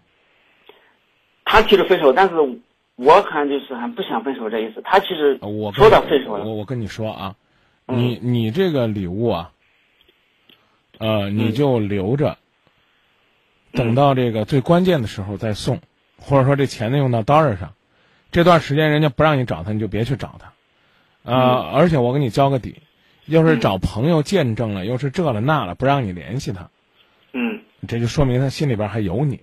[1.45, 2.35] 他提出分手，但是
[2.95, 4.81] 我看就是还不想分手这意思。
[4.85, 5.39] 他其实
[5.75, 6.45] 说到分手了。
[6.45, 7.35] 我我跟你说啊，
[7.87, 9.53] 你你这个礼物啊，
[10.99, 12.39] 呃，你就留着，
[13.73, 15.81] 等到这个最关键的时候再送。
[16.19, 17.75] 或者说这钱呢用到刀刃上，
[18.31, 20.53] 这段时间人家不让你找他，你就别去找他，
[21.23, 22.83] 呃，而且我给你交个底，
[23.27, 26.71] 要是找朋友见证了，又是这了那了，不让你联系他，
[27.33, 29.41] 嗯，这就说明他心里边还有你，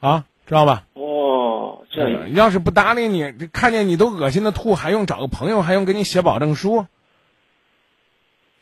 [0.00, 0.86] 啊，知道吧？
[0.94, 6.86] 哦，这样，要是不搭理你，看见你都恶心的吐，还用找个朋友，还用给你写保证书，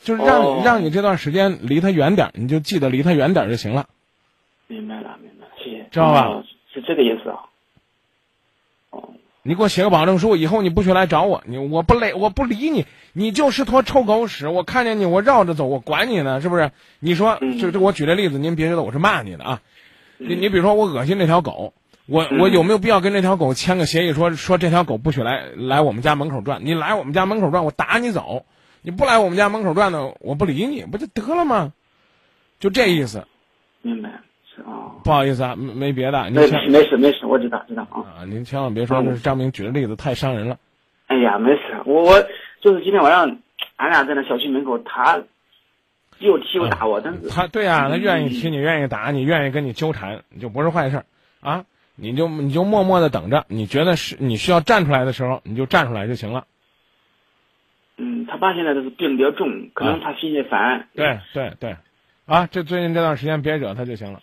[0.03, 3.89] 就是让你让你这段时间离他远点，你就记得离他远点就行了。
[4.67, 6.43] 明白了，明白了，谢谢，知道吧？
[6.81, 7.45] 是这个意思啊。
[9.43, 11.43] 你给我写个保证书，以后你不许来找我。
[11.47, 14.49] 你我不累，我不理你，你就是坨臭狗屎。
[14.49, 16.73] 我看见你，我绕着走，我管你呢，是不是？
[16.99, 19.62] 你说，这这我举这例子，您别觉得我是骂你的啊。
[20.19, 21.73] 你你比如说，我恶心这条狗，
[22.05, 26.61] 我我有没有必要跟这条狗签个协议，说说这条狗不许来来我们家门口转？
[26.62, 28.45] 你来我们家门口转，我打你走。
[28.83, 31.73] 你不来我们家门口转呢，我不理你，不就得了吗？
[32.59, 33.27] 就这意思。
[33.81, 34.21] 明白。
[34.66, 36.31] 哦，不好意思啊，没没别的。
[36.31, 38.25] 没事没事没事，我知道知道啊。
[38.27, 40.59] 您千万别说，这是张明举的例子太伤人了。
[41.07, 42.23] 哎呀，没事，我我
[42.61, 43.38] 就是今天晚上，
[43.77, 45.23] 俺俩在那小区门口，他
[46.18, 51.05] 又踢又打我，但是他对啊，他愿意踢你，愿意打你，愿意跟你纠缠，就不是坏事儿
[51.40, 51.64] 啊。
[51.96, 56.46] 你就你就默默的等着，你觉得是你需要站出来的时候，你就站出来就行了。
[57.99, 60.88] 嗯，他爸现在都是病比较重，可能他心里烦。
[60.94, 61.77] 对对对，
[62.25, 64.20] 啊，这最近这段时间别惹他就行了。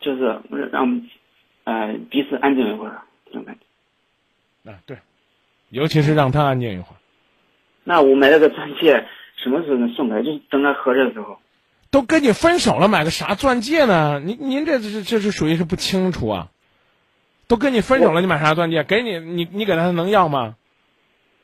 [0.00, 0.40] 就是
[0.72, 1.08] 让我们
[1.64, 4.70] 呃彼此安静一会儿，这种感觉。
[4.70, 4.98] 啊，对，
[5.68, 6.96] 尤其是让他安静一会儿。
[7.84, 10.22] 那我买了个钻戒，什么时候能送给他？
[10.22, 11.38] 就是等他合适的时候。
[11.90, 14.20] 都跟你分手了，买个啥钻戒呢？
[14.20, 16.48] 您您这这这是属于是不清楚啊。
[17.48, 18.84] 都跟你分手了，你买啥钻戒？
[18.84, 20.54] 给你，你你给他能要吗？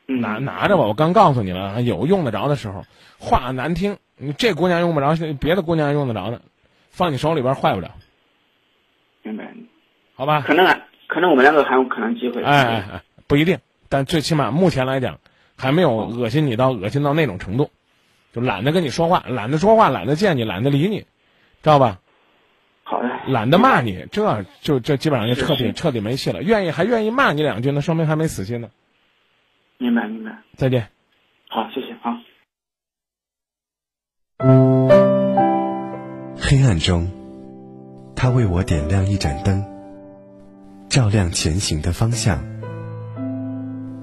[0.07, 2.85] 拿拿着吧，我刚告诉你了，有用得着的时候。
[3.19, 6.42] 话难听，你这姑娘用不着，别的姑娘用得着的，
[6.90, 7.90] 放你手里边坏不了。
[9.33, 9.55] 明白。
[10.15, 10.43] 好吧。
[10.47, 12.43] 可能可能我们两个还有可能机会。
[12.43, 13.59] 哎哎哎，不一定，
[13.89, 15.19] 但最起码目前来讲，
[15.57, 17.71] 还没有恶心你到恶心到那种程度，
[18.33, 21.07] 就懒得跟你说话，懒得说话，懒得见你，懒得理你，知
[21.62, 22.01] 道吧？
[22.85, 26.43] 好的，懒得骂你，这就这基本上就彻底彻底没戏了。
[26.43, 28.69] 愿意还愿意骂你两句，那说明还没死心呢。
[29.79, 30.39] 明白明白。
[30.55, 30.89] 再见。
[31.49, 32.23] 好，谢谢啊。
[36.39, 37.11] 黑暗中，
[38.16, 39.62] 他为我点亮一盏灯，
[40.88, 42.42] 照亮前行的方向，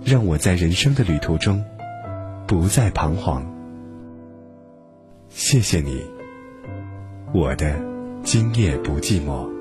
[0.05, 1.65] 让我在人生的旅途中
[2.47, 3.43] 不再彷徨。
[5.29, 6.05] 谢谢你，
[7.33, 7.91] 我的。
[8.23, 9.51] 今夜不寂寞。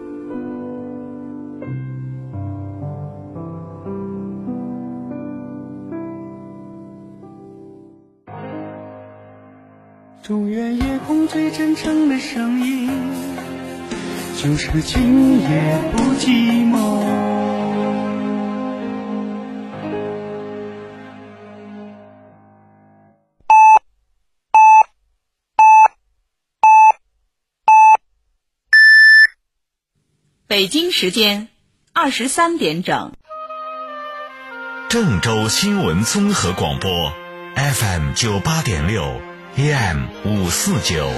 [10.23, 12.89] 中原夜空最真诚的声音，
[14.43, 17.01] 就是今夜不寂寞。
[30.49, 31.47] 北京时间
[31.93, 33.13] 二十三点整，
[34.89, 37.13] 郑州新闻综合广播
[37.55, 39.21] ，FM 九八点六
[39.57, 41.09] ，AM 五四九，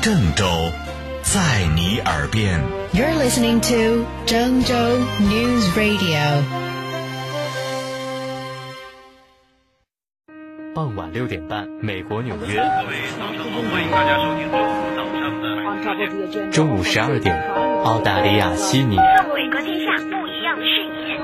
[0.00, 0.72] 郑州，
[1.24, 2.60] 在你耳边。
[2.92, 4.74] You're listening to 郑州
[5.18, 6.44] News Radio。
[10.74, 12.56] 傍晚六点半，美国纽约。
[12.56, 15.08] 各位早上好，欢迎大家收听周五早
[15.82, 16.50] 上的。
[16.52, 17.34] 中午十二点。
[17.84, 18.96] 澳大利亚悉尼。
[18.96, 21.18] 伟哥天下不一样的视野。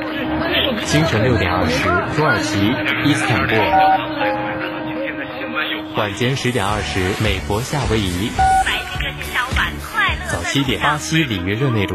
[0.86, 1.84] 清晨六点二十，
[2.16, 2.58] 土耳其
[3.08, 3.60] 伊斯坦布尔。
[5.96, 8.30] 晚间十点二十，美国夏威夷。
[10.50, 10.66] 百姓热情小板，快乐。
[10.66, 11.94] 早七点，巴西里约热内卢。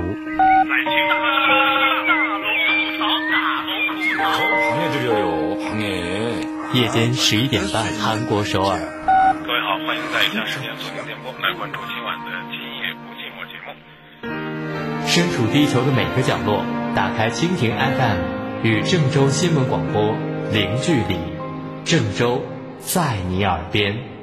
[6.74, 8.80] 夜间十一点半，韩国首尔。
[9.46, 13.68] 各位好，欢迎在以下时间锁定电波来关注今晚的《今夜不寂寞》节目。
[15.06, 16.64] 身处地球的每个角落，
[16.96, 18.18] 打开蜻蜓 FM，
[18.64, 20.16] 与郑州新闻广播
[20.54, 21.18] 零距离。
[21.84, 22.42] 郑州，
[22.80, 24.15] 在你耳边。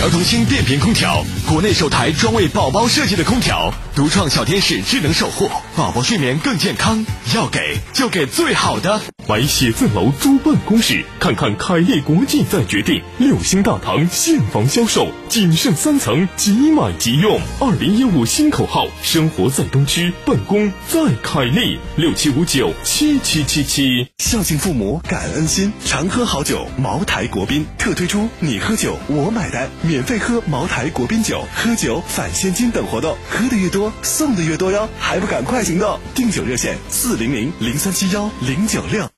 [0.00, 7.04] 儿童星变频空调，国内首台专为宝宝设计的空调，独创小天使智能守护，宝宝睡眠更健康。
[7.34, 9.00] 要给就给最好的。
[9.28, 13.02] 买写字楼租办公室，看看凯利国际再决定。
[13.18, 17.38] 六星大堂现房销售，仅剩三层，即买即用。
[17.60, 21.78] 二零一五新口号：生活在东区，办公在凯利。
[21.96, 24.06] 六七五九七七七七。
[24.18, 26.66] 孝敬父母，感恩心，常喝好酒。
[26.78, 35.98] 茅台国宾特推出，你喝酒我买单，免费喝茅台国宾酒，喝酒返现金等活动，喝的越多，送的越多哟，还不赶快行动！
[36.14, 39.08] 订酒热线：四零零零三七幺零九六。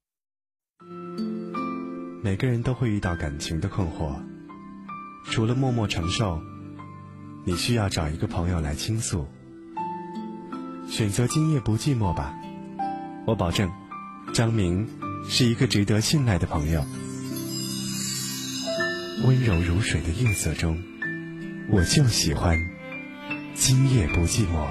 [2.23, 4.15] 每个人都会遇到感情的困惑，
[5.33, 6.41] 除了默默承受，
[7.45, 9.27] 你需要找一个朋友来倾诉。
[10.89, 12.33] 选择今夜不寂寞吧，
[13.27, 13.69] 我保证，
[14.33, 14.89] 张明
[15.29, 16.87] 是一个值得信赖的朋友。
[19.23, 20.83] 温柔如水的夜色中，
[21.69, 22.59] 我就喜欢
[23.55, 24.67] 今夜不寂寞。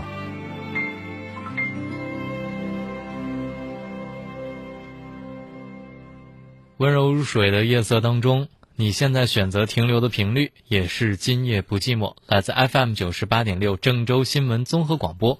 [6.77, 15.39] 温柔如水的夜色当中，你现在选择停留的频率也是今夜不寂寞，来自 FM 九十八点六郑州新闻综合广播。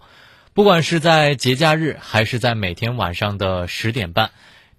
[0.54, 4.30] 不管是在节假日，还是在每天晚上的十点半，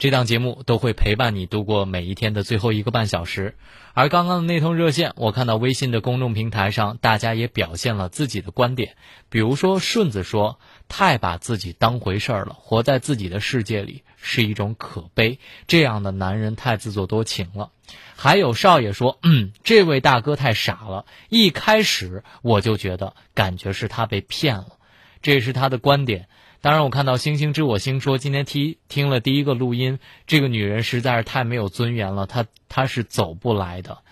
[0.01, 3.55] 这档节目都会陪伴你度过每一天的最后一个半小时。
[3.93, 8.97] 而刚刚的那通热线，我看到微信的公众平台上，大家也表现了自己的观点。
[9.29, 10.59] 比如说顺子说
[10.89, 15.39] ：“太把自己当回事儿了，活在自己的世界里是一种可悲。
[15.67, 17.71] 这样的男人太自作多情了。”
[18.17, 24.79] 还有少爷说：“嗯，这位大哥太傻了，一开始我就觉得感觉是他被骗了。”
[25.21, 26.27] 这是他的观点。
[26.63, 34.03] 当然，我看到星星知我心说，今天听听了第一个录音，这个女人实在是太没有尊严了，她她是走不来的。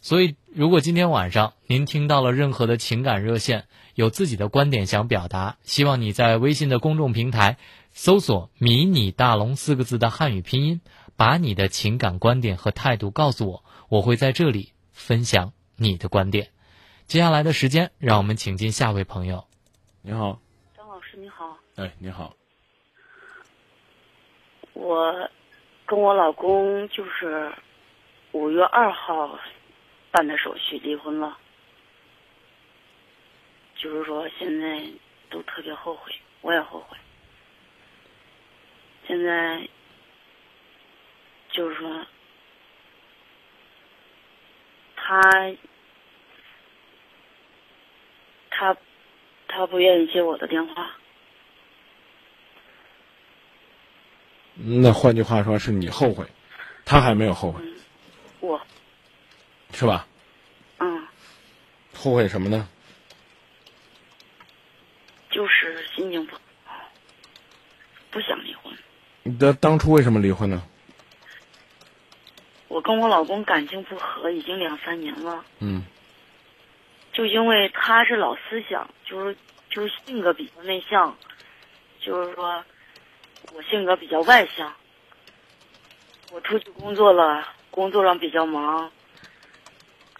[0.00, 7.58] 所以，如果今天晚上您听到了任何的情感热线，有自己的观点想表达，希望你在微信的公众平台
[7.92, 10.80] 搜索“迷你大龙”四个字的汉语拼音，
[11.16, 16.48] 把你的情感观点和态度告诉我，我会在这里分享你的观点。
[17.06, 19.44] 接下来的时间，让我们请进下位朋友。
[20.02, 20.43] 你好，张老师，你好。
[21.76, 22.36] 哎，你好。
[24.74, 25.28] 我
[25.86, 27.52] 跟我老公就是
[28.30, 29.40] 五月二号
[30.12, 31.36] 办的手续离婚了，
[33.74, 34.84] 就是说现在
[35.28, 36.96] 都特别后悔，我也后悔。
[39.08, 39.68] 现在
[41.50, 42.06] 就是说
[44.94, 45.20] 他
[48.48, 48.76] 他
[49.48, 50.96] 他不愿意接我的电话。
[54.56, 56.24] 那换句话说，是你后悔，
[56.84, 57.60] 他还没有后悔，
[58.38, 58.60] 我，
[59.72, 60.06] 是吧？
[60.78, 61.06] 嗯，
[61.92, 62.68] 后悔什么呢？
[65.28, 66.72] 就是心情不好，
[68.12, 68.72] 不想离婚。
[69.24, 70.62] 你的当初为什么离婚呢？
[72.68, 75.44] 我跟我老公感情不和，已经两三年了。
[75.58, 75.84] 嗯。
[77.12, 79.36] 就因为他是老思想，就是
[79.68, 81.16] 就是性格比较内向，
[82.00, 82.64] 就是说。
[83.54, 84.74] 我性格比较外向，
[86.32, 88.90] 我出去工作了，工作上比较忙，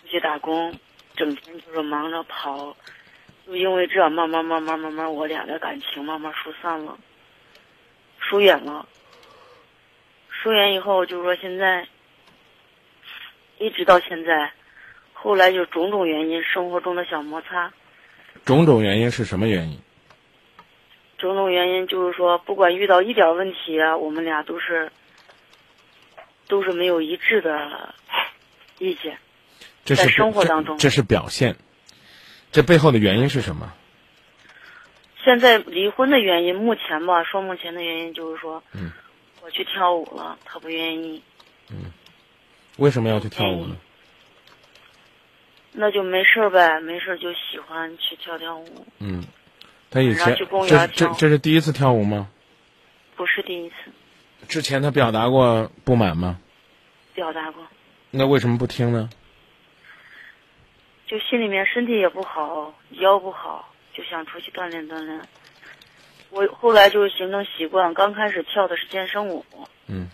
[0.01, 0.73] 出去打工，
[1.17, 2.77] 整天就是忙着跑，
[3.45, 6.97] 就因为这，慢慢慢慢慢慢，我俩的感情慢慢疏散了，
[8.21, 8.87] 疏远了，
[10.31, 11.89] 疏远以后，就是说现在，
[13.59, 14.53] 一直到现在，
[15.13, 17.73] 后来就种种原因，生活中的小摩擦。
[18.45, 19.77] 种种原因是什么原因？
[21.25, 24.93] 种种原因就是说，不管遇到一点问题啊，我们俩都是
[26.49, 27.95] 都是没有一致的
[28.79, 29.19] 意见。
[29.85, 31.57] 这是在生活当中，这是表现。
[32.53, 33.73] 这背后的原因是什么？
[35.25, 38.93] 现在离婚的原因，目前吧，说目前的原因就是说，嗯，
[39.43, 41.23] 我去跳舞了，他不愿意。
[41.71, 41.91] 嗯，
[42.77, 43.77] 为什么要去跳舞呢？
[45.73, 48.87] 那就没事呗，没事就喜欢去跳跳舞。
[48.99, 49.25] 嗯。
[49.95, 52.29] 他以前这这这是第一次跳舞吗？
[53.15, 53.77] 不是第一次。
[54.49, 56.41] 之前他表达过不满吗？
[57.15, 57.65] 表达过。
[58.11, 59.09] 那为什么不听呢？
[61.07, 65.21] 就心里面身体也不好，腰不好，就想出去锻炼锻炼。
[66.31, 69.47] 我后来就是形成习惯，刚开始跳的是健身舞。
[69.87, 70.09] 嗯。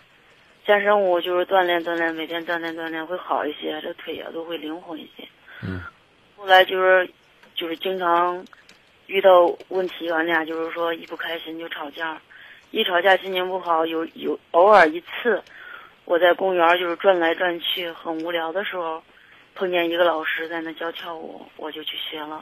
[0.63, 5.27] 健身舞就是锻炼锻炼，每天锻炼锻炼会好一些，这腿啊都会灵活一些。
[5.63, 5.81] 嗯。
[6.37, 7.09] 后来就是
[7.55, 8.45] 就是经常。
[9.11, 12.21] 遇到问题，俺俩就是说一不开心就吵架，
[12.71, 15.43] 一吵架心情不好，有有偶尔一次，
[16.05, 19.03] 我在公园就是转来转去，很无聊的时候，
[19.53, 22.41] 碰见一个老师在那教跳舞，我就去学了，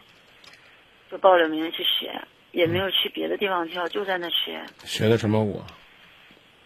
[1.09, 4.61] 就报了名去学，也没有去别的地方跳，就在那学。
[4.83, 5.63] 学的什么舞？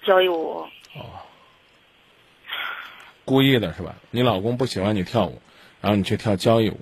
[0.03, 0.67] 交谊舞。
[0.97, 1.07] 哦。
[3.23, 3.95] 故意的是吧？
[4.11, 5.41] 你老公不喜欢你跳舞，
[5.79, 6.81] 然后你去跳交谊舞，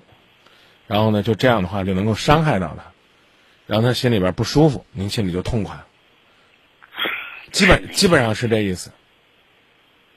[0.87, 2.90] 然后呢，就这样的话就能够伤害到他。
[3.71, 5.87] 让他心里边不舒服，您心里就痛快了。
[7.53, 8.91] 基本基本上是这意思，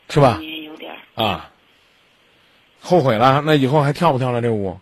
[0.09, 0.41] 是吧？
[0.43, 1.53] 也有点啊，
[2.81, 4.81] 后悔了，那以后还跳不跳了这舞？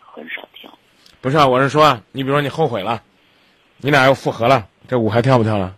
[0.00, 0.78] 很少跳。
[1.22, 3.02] 不是啊，我是说，你比如说你后悔了，
[3.78, 5.74] 你俩又复合了，这舞还跳不跳了？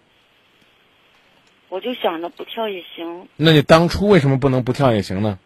[1.69, 3.29] 我就想着不跳也行。
[3.37, 5.39] 那你当初为什么不能不跳也行呢？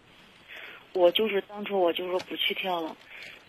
[0.93, 2.97] 我就是当初我就说不去跳了，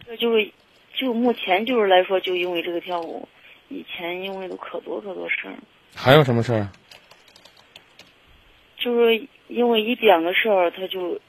[0.05, 0.51] 这就是
[0.93, 3.27] 就目前就是来说，就因为这个跳舞，
[3.69, 5.53] 以前因为都可多可多事儿。
[5.95, 6.69] 还有什么事儿？
[8.77, 11.19] 就是因为一点个事儿，他就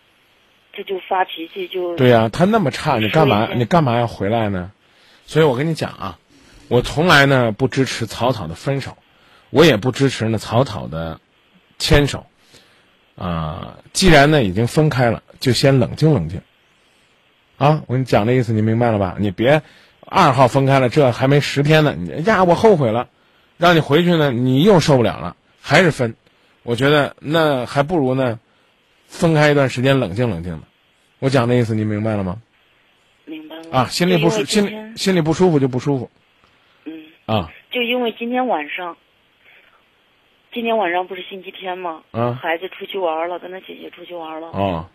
[0.72, 4.70] 他就发脾气，就对呀，他那么差，你干嘛你干嘛要回来呢？
[5.26, 6.18] 所以我跟你讲啊，
[6.68, 8.96] 我从来呢不支持草草的分手，
[9.50, 11.20] 我也不支持呢草草的
[11.78, 12.26] 牵手。
[13.16, 16.40] 啊，既然呢已经分开了，就先冷静冷静。
[17.56, 19.16] 啊，我跟你讲这意思，你明白了吧？
[19.18, 19.60] 你别
[20.06, 23.08] 二号分开了，这还没十天呢，你呀，我后悔了，
[23.58, 26.14] 让你回去呢，你又受不了了，还是分。
[26.62, 28.38] 我觉得那还不如呢，
[29.06, 30.62] 分开一段时间，冷静冷静的。
[31.18, 32.40] 我讲的意思你明白了吗？
[33.24, 33.70] 明白了。
[33.70, 36.10] 啊，心里不舒，心里心里不舒服就不舒服。
[36.84, 37.04] 嗯。
[37.26, 38.96] 啊，就因为今天晚上，
[40.52, 42.02] 今天晚上不是星期天吗？
[42.10, 44.48] 啊孩子出去玩了，跟他姐姐出去玩了。
[44.48, 44.88] 哦，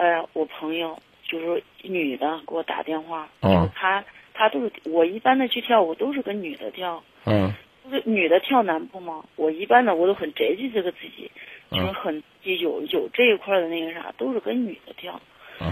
[0.00, 7.52] 哎呀，我朋友就是女的给我打电话，哦，她她都是我一般的去跳舞都是跟女的跳，嗯
[7.84, 9.22] 就是女的跳男步嘛。
[9.36, 11.30] 我一般的我都很珍惜这个自己，
[11.70, 15.20] 就是嗯很有有这一块的那个啥，都是跟女的跳。
[15.60, 15.70] 嗯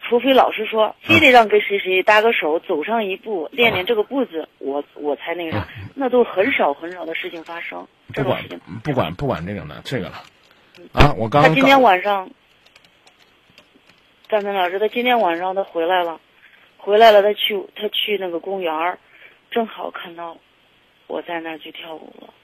[0.00, 7.86] 除非老师说非得让跟谁谁搭个手，走上一步，练练这个步子，我我才那个啥，那都很少很少的事情发生。
[8.14, 10.22] 这不管种事情，不管不管这个了，这个了。
[10.94, 12.30] 啊，我刚刚他今天晚上，
[14.28, 16.20] 张明老师，他今天晚上他回来了，
[16.76, 18.98] 回来了，他去他去那个公园儿，
[19.50, 20.36] 正好看到
[21.06, 22.34] 我在那儿去跳舞了，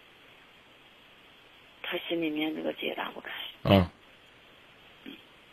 [1.82, 3.30] 他心里面那个结打不开，
[3.64, 3.86] 嗯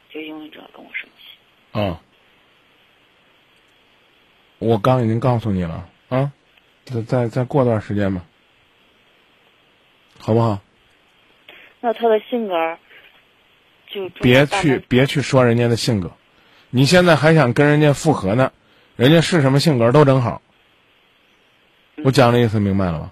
[0.10, 1.38] 就因为这跟我生气。
[1.74, 1.98] 嗯，
[4.60, 6.32] 我刚已经告诉你了啊，
[6.84, 8.26] 再再再过段时间吧，
[10.20, 10.60] 好不好？
[11.80, 12.78] 那他的性格
[13.88, 16.12] 就就别去别去说人家的性格，
[16.72, 18.52] 你现在还想跟人家复合呢，
[18.96, 20.42] 人家是什么性格都正好。
[22.04, 23.12] 我讲的意思明白了吧？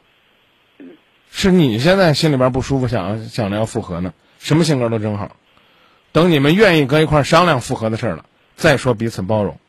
[1.30, 5.36] 是你现在心里边不舒服，想想着要复合呢，什么性格都正好，
[6.12, 9.60] 等你们愿意搁一块儿商量复合的事儿了，再说彼此包容，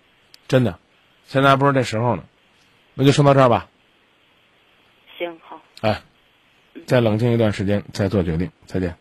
[0.49, 0.79] 真的，
[1.27, 2.23] 现在不是这时候呢，
[2.95, 3.69] 那就说到这儿吧，
[5.19, 5.61] 行好。
[5.83, 6.01] 哎，
[6.87, 8.97] 再冷静一段时间再做决定，再见。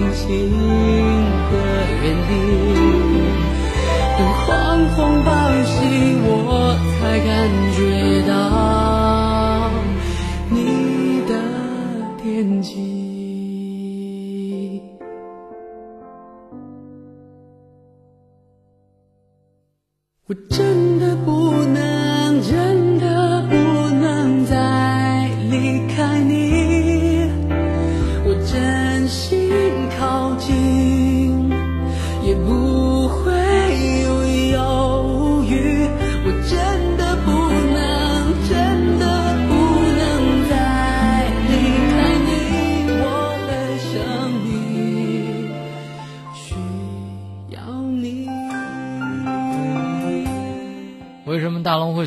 [0.00, 0.50] 赖星星
[1.50, 1.54] 的
[2.02, 2.69] 原地，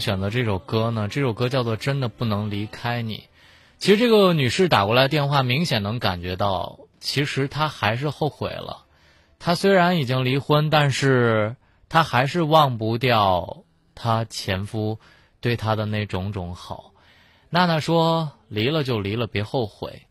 [0.03, 1.07] 选择这首歌呢？
[1.07, 3.17] 这首歌叫做《真的不能离开你》。
[3.77, 8.83] 其实这个女士打过来电话，明显能感觉到，其实她还是后悔了。
[9.39, 11.55] 她虽然已经离婚，但是
[11.87, 13.63] 她还是忘不掉
[13.95, 14.99] 她前夫
[15.39, 16.91] 对她的那种种好。
[17.49, 20.01] 娜娜说：“离了就离了，别后悔。”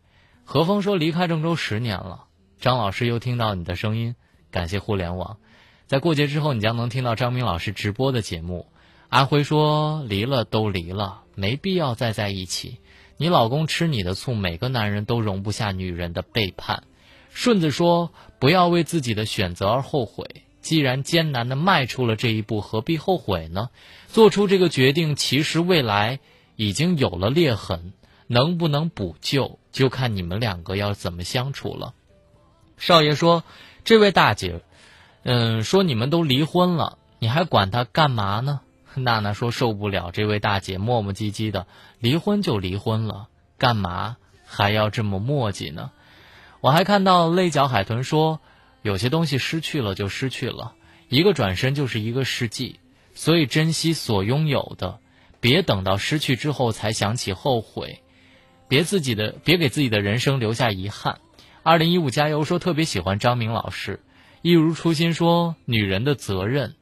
[0.43, 2.25] 何峰说：“离开郑州十年了。”
[2.59, 4.15] 张老师又听到你的声音，
[4.49, 5.37] 感谢互联网。
[5.85, 8.72] 在过节之后，你将能听到张明老师直播的节目。
[9.13, 12.79] 阿辉说：“离了都离了，没必要再在一起。
[13.17, 16.85] 你老公吃你的醋，每个男人都容不下女人的背叛。”
[17.29, 18.11] 顺子说
[18.41, 23.69] ：“不要为自己的选择而后悔，既然艰难的迈出了这一步，何必后悔呢？
[24.07, 26.19] 做出这个决定，其实未来
[26.55, 27.93] 已经有了裂痕。
[28.25, 31.93] 能不能补救，就看你们两个要怎么相处了。
[32.77, 33.43] 少爷说
[33.85, 34.63] ：“这位大姐，
[35.21, 38.61] 嗯，说你们都离婚了，你还管他干嘛呢？”
[38.99, 41.67] 娜娜说：“受不了，这位大姐磨磨唧唧的，
[41.99, 43.27] 离婚就离婚了，
[43.57, 45.91] 干嘛还要这么磨叽呢？”
[46.61, 48.39] 我还看到泪角海豚说
[48.83, 50.73] ：“有些东西失去了就失去了，
[51.09, 52.79] 一个转身就是一个世纪，
[53.15, 54.99] 所以珍惜所拥有的，
[55.39, 58.01] 别等到失去之后才想起后悔，
[58.67, 61.19] 别自己的别给自己的人生留下遗憾。”
[61.63, 64.01] 二零一五加油说特别喜欢张明老师，
[64.41, 66.75] 一如初心说女人的责任。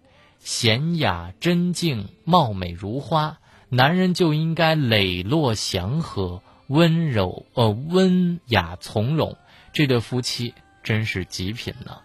[0.44, 3.38] 娴雅真静，貌美如花，
[3.70, 9.38] 男人就应该磊落祥和、温柔呃温雅从容。
[9.72, 12.00] 这对夫妻真是极品呢。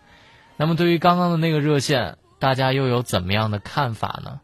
[0.56, 4.40] 那么对于刚刚的那个热线，大家又有怎么样的看法呢？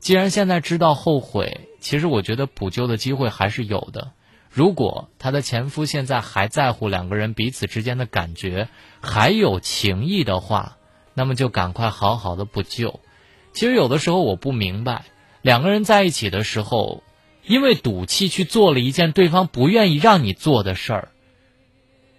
[0.00, 4.12] 既然现在知道后悔，其实我觉得补救的机会还是有的。
[4.50, 8.68] 如果她的前夫现在还在乎两个人彼此之间的感觉，
[9.00, 10.76] 还有情谊的话，
[11.14, 13.00] 那么就赶快好好的补救。
[13.56, 15.06] 其实有的时候我不明白，
[15.40, 17.02] 两个人在一起的时候，
[17.42, 21.08] 因为赌气去做了一件对方不愿意让你做的事儿，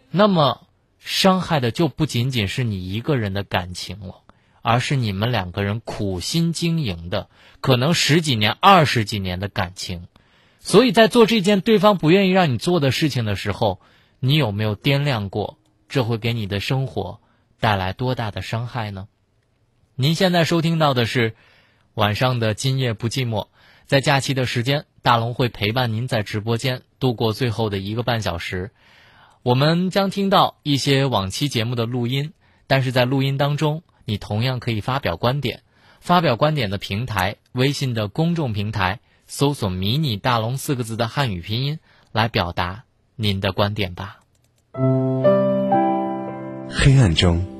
[0.09, 0.65] 那么
[0.97, 4.21] 伤害的就不仅仅是你一个人的感情了，
[4.63, 7.29] 而是你们两个人苦心经营的
[7.61, 10.07] 可能十几年、二十几年的感情。
[10.59, 13.79] 所以在做这件对方不愿意让你做的事情的时候，
[14.19, 17.19] 你有没有掂量过，这会给你的生活
[17.59, 19.07] 带来多大的伤害呢？
[19.99, 21.33] 您现在收听到的是
[21.95, 23.47] 晚上的今夜不寂寞，
[23.87, 28.69] 在假期的时间，大龙会陪伴您在直播间度过最后的一个半小时。
[29.41, 32.33] 我们将听到一些往期节目的录音，
[32.67, 35.63] 但是在录音当中，你同样可以发表观点。
[35.99, 41.79] 发表观点的平台，微信的公众平台，搜索“迷你大龙”四个字的汉语拼音
[42.11, 42.83] 来表达
[43.15, 44.19] 您的观点吧。
[46.69, 47.56] 黑暗中。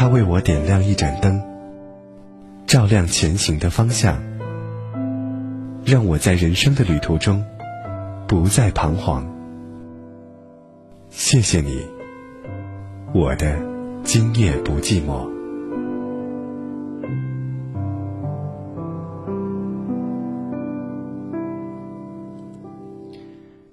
[0.00, 1.38] 他为我点亮一盏灯，
[2.66, 4.18] 照亮前行的方向，
[5.84, 7.44] 让我在人生的旅途中
[8.26, 9.30] 不再彷徨。
[11.10, 11.86] 谢谢你，
[13.12, 13.60] 我的
[14.02, 15.28] 今夜不寂寞。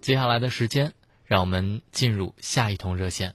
[0.02, 0.92] 接下来的时间，
[1.24, 3.34] 让我们进入下一通热线。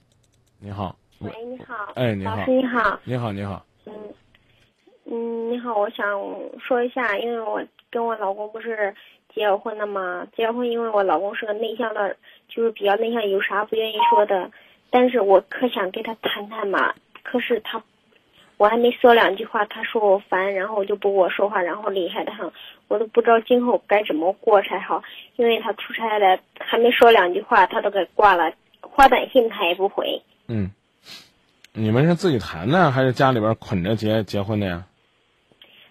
[0.59, 1.02] 你好。
[1.23, 1.93] 喂，你好。
[1.95, 2.37] 哎，你好。
[2.37, 3.01] 老师你好。
[3.05, 3.65] 你好，你好。
[3.87, 3.95] 嗯，
[5.05, 6.21] 嗯，你好，我想
[6.59, 8.93] 说一下，因为我跟我老公不是
[9.33, 10.27] 结了婚了吗？
[10.35, 12.17] 结了婚，因为我老公是个内向的，
[12.49, 14.51] 就是比较内向，有啥不愿意说的。
[14.91, 16.93] 但是我可想跟他谈谈嘛，
[17.23, 17.81] 可是他，
[18.57, 22.51] 我还没说两句话，他说我烦，然后就不跟我说话，然后厉害的很，
[22.89, 25.01] 我都不知道今后该怎么过才好。
[25.37, 28.53] 因为他出差了，还没说两句话，他都给挂了，
[28.97, 30.21] 发短信他也不回。
[30.49, 30.69] 嗯。
[31.75, 34.85] 你们是自己谈的，还是家里边捆着结结婚的呀？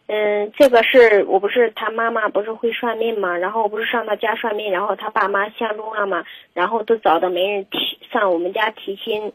[0.05, 6.23] 嗯，这个是我不是他妈妈不是会算命嘛，然后我不是上他家算命，然后他爸妈相中了嘛，
[6.53, 9.33] 然后都找的媒人提上我们家提亲，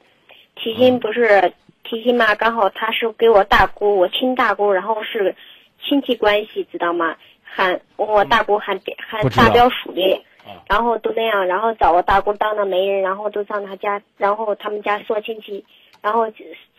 [0.55, 5.35] 提亲不是提亲嘛，刚好他是给我大姑，我亲大姑，然后是
[5.83, 7.17] 亲戚关系，知道吗？
[7.43, 10.23] 喊我大姑喊喊大表叔的，
[10.69, 15.65] 然后都那样，然后找我大姑当的媒人，然后都上他家，然后他们家说亲戚。
[16.07, 16.25] 然后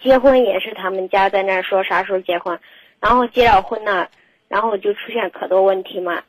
[0.02, 2.58] 结婚也是他们家在那儿说啥时候结婚，
[3.02, 4.08] 然后结了婚呢，
[4.48, 6.24] 然后就出现可多问题嘛。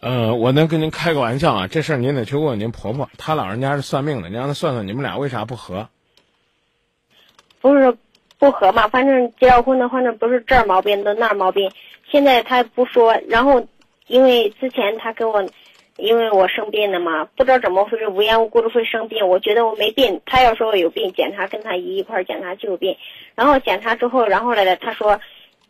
[0.00, 5.86] 呃，我能跟您开个玩笑啊，这事儿您得去问问您婆婆，她老人家是算命的，你让她算算你们俩为啥不和。
[7.60, 7.94] 不是
[8.38, 11.70] 不和嘛，反正结了婚的，反正不是这儿毛病，都那儿毛病。
[12.10, 13.68] 现在他不说，然后
[14.06, 15.46] 因为之前他跟我。
[16.00, 19.28] 因为我生病了嘛，不知道怎么回事，无缘无故的会生病。
[19.28, 22.96] 我觉得我没病，他要说我有病，检查跟他姨一块检查就有病。
[23.34, 25.20] 然后检查之后，然后来了，他说，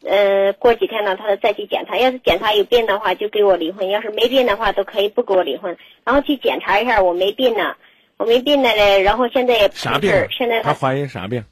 [0.04, 1.96] 呃，过几天呢，他再去检查。
[1.98, 5.76] 要是检查有病的话，就给我离婚；要是没病的话，都可以不给我离婚。
[6.04, 7.76] 然后去检查一下，我没病呢，
[8.16, 9.02] 我没病了嘞。
[9.02, 10.10] 然后现在也啥病？
[10.30, 11.44] 现在他怀疑啥病？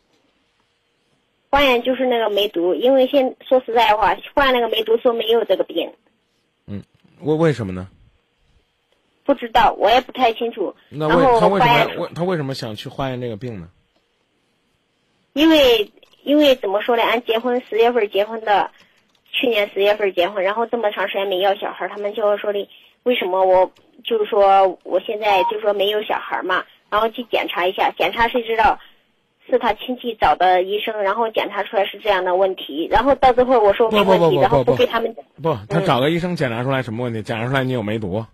[1.50, 5.90] 怀疑就是那个梅毒，因为现说实在话，患那个梅毒说没有这个病。
[6.66, 6.82] 嗯，
[7.22, 7.88] 为为什么呢？
[9.28, 10.74] 不知道，我也不太清楚。
[10.88, 13.68] 那为他为什么为他为什么想去化验这个病呢？
[15.34, 17.02] 因为因为怎么说呢？
[17.02, 18.70] 俺结婚十月份结婚的，
[19.30, 22.66] 去年十月份结婚，然后这么长时间没要小孩，他们就说的
[23.02, 23.70] 为什么我
[24.02, 28.78] 就是说我现在就说没有小孩嘛，然后去检查一下，检查谁知道
[29.50, 37.20] 是他亲戚找的医生，然后检查出来是这样的问题，然后到最后我说没问题，然后不给他们不，他找个医生检查出来什么问题？
[37.20, 38.24] 检查出来你有梅毒。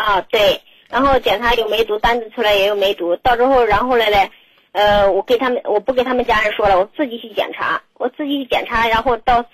[0.00, 4.30] 啊，对，然后检查有梅毒，单子出来也有梅毒，到时候然后来嘞，
[4.72, 9.44] 呃，我给他们，我不给他们家人说了，我自己去检查，我自己去检查，然后到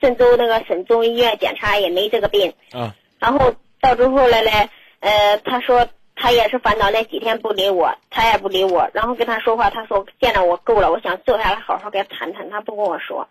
[0.00, 4.68] 郑州那个省中医院检查也没这个病，啊，然后到之后来嘞，
[5.00, 13.28] 呃，他说他也是烦恼那几天不理我，他也不理我，然后跟他说话，他说见了我够了，我想坐下来好好跟他谈谈，他不跟我说，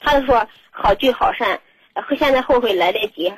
[0.00, 1.60] 他就说好聚好散，
[1.94, 3.32] 呃现在后悔来得及，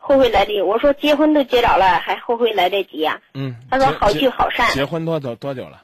[0.00, 0.62] 后悔来得。
[0.62, 5.82] 我说结婚都结着了，还后悔来得及呀、嗯，他说好聚好散结婚多久多久了？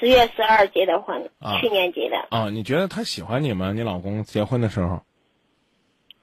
[0.00, 2.16] 十月十二结的婚，啊去年结的。
[2.30, 3.72] 啊，你觉得他喜欢你吗？
[3.72, 5.02] 你老公结婚的时候？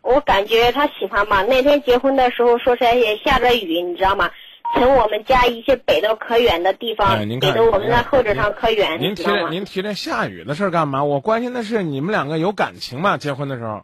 [0.01, 1.43] 我感觉他喜欢吧。
[1.43, 4.31] 那天结婚的时候，说实在也下着雨，你知道吗？
[4.73, 11.03] 从我们家一些北到可远的地方，哎，您看，北到我们那后者上可远，您提您提这下雨的事儿干嘛？
[11.03, 13.17] 我关心的是你们两个有感情吗？
[13.17, 13.83] 结婚的时候？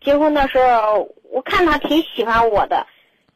[0.00, 2.86] 结婚的时候，我看他挺喜欢我的，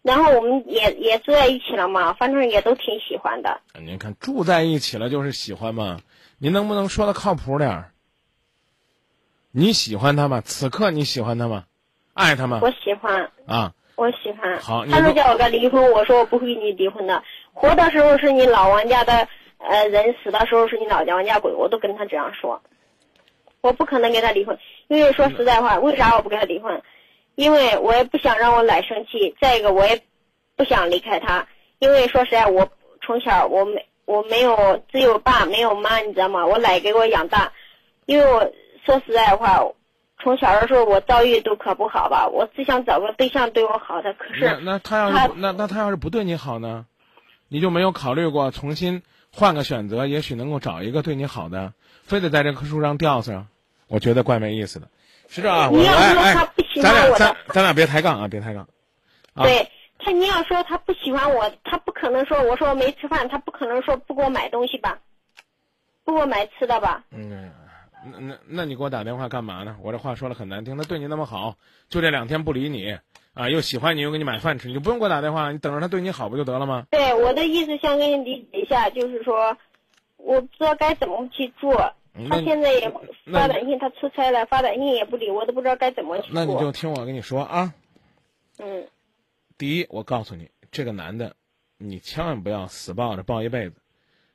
[0.03, 3.61] 然后我们也也住在一起了嘛，反正也都挺喜欢的。
[3.81, 5.99] 您看住在一起了就是喜欢嘛？
[6.39, 7.93] 您能不能说的靠谱点儿？
[9.51, 10.41] 你喜欢他吗？
[10.41, 11.65] 此刻你喜欢他吗？
[12.15, 12.61] 爱他吗？
[12.63, 14.59] 我喜欢，啊，我喜欢。
[14.59, 17.23] 好他说叫我跟离婚，我说我不会跟你离婚的。
[17.53, 22.63] 活的时候是你老王家的呃人，死的时候是你老王家鬼，我都跟他这样说。
[23.61, 24.59] 我不可能跟他离婚，
[24.97, 26.83] 因为说实在话，为啥我不跟他离婚？
[27.35, 30.03] 因为我也不想让我奶生气，再一个我也
[30.55, 32.69] 不想离开他，因为说实在，我
[33.01, 36.45] 从小我没我没有只有爸没有妈，你知道吗？
[36.45, 37.55] 我奶给我养大，
[38.05, 38.53] 因为我
[38.85, 39.65] 说实在话，
[40.23, 46.85] 从小的时候我遭遇都可不好吧，我只想找个对象对我好的，可是那他要是不那那他要是不对你好呢？
[47.49, 49.03] 你就没有考虑过重新
[49.35, 51.73] 换个选择，也许能够找一个对你好的，
[52.03, 53.43] 非得在这棵树上吊死？
[53.93, 54.89] 我觉得怪没意思的。
[55.29, 58.67] 是这样啊，我你要哎哎说他不，喜咱俩欢我的咱咱俩别抬杠啊，别抬杠。
[59.35, 59.69] 啊，对
[59.99, 64.99] 他，你要说他不喜欢我，他不可能说我说我没吃饭，他不可能说不给我买东西吧，
[66.05, 67.05] 不给我买吃的吧？
[67.11, 67.51] 嗯，
[68.05, 69.77] 那那那你给我打电话干嘛呢？
[69.83, 71.57] 我这话说的很难听，他对你那么好，
[71.89, 72.99] 就这两天不理你
[73.35, 76.85] 啊，又喜欢你，又给你买饭吃，你就不用给我打电话，你等着他对你好不就得了吗？
[76.91, 79.57] 对，我的意思想跟你理解一下，就是说，
[80.17, 81.95] 我不知道该怎么去做。
[82.29, 82.91] 他现在也
[83.31, 86.31] 发短信，他出差了，发短信也不理我，都不知道该怎么去。
[86.33, 87.75] 那你就听我跟你说啊，
[88.59, 88.87] 嗯
[89.57, 91.37] 第一，我告诉你，这个男的，
[91.79, 93.77] 你千万不要死抱着抱一辈子。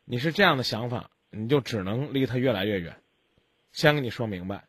[0.06, 2.96] 你是这样的想法，你就只能离他越来越远。
[3.74, 4.64] 先跟你说明白，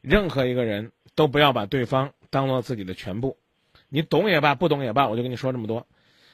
[0.00, 3.38] 任何一个人都不要把对方当做自己的全部。
[3.88, 5.86] 你懂也罢，不懂也罢，我就跟你说这么多。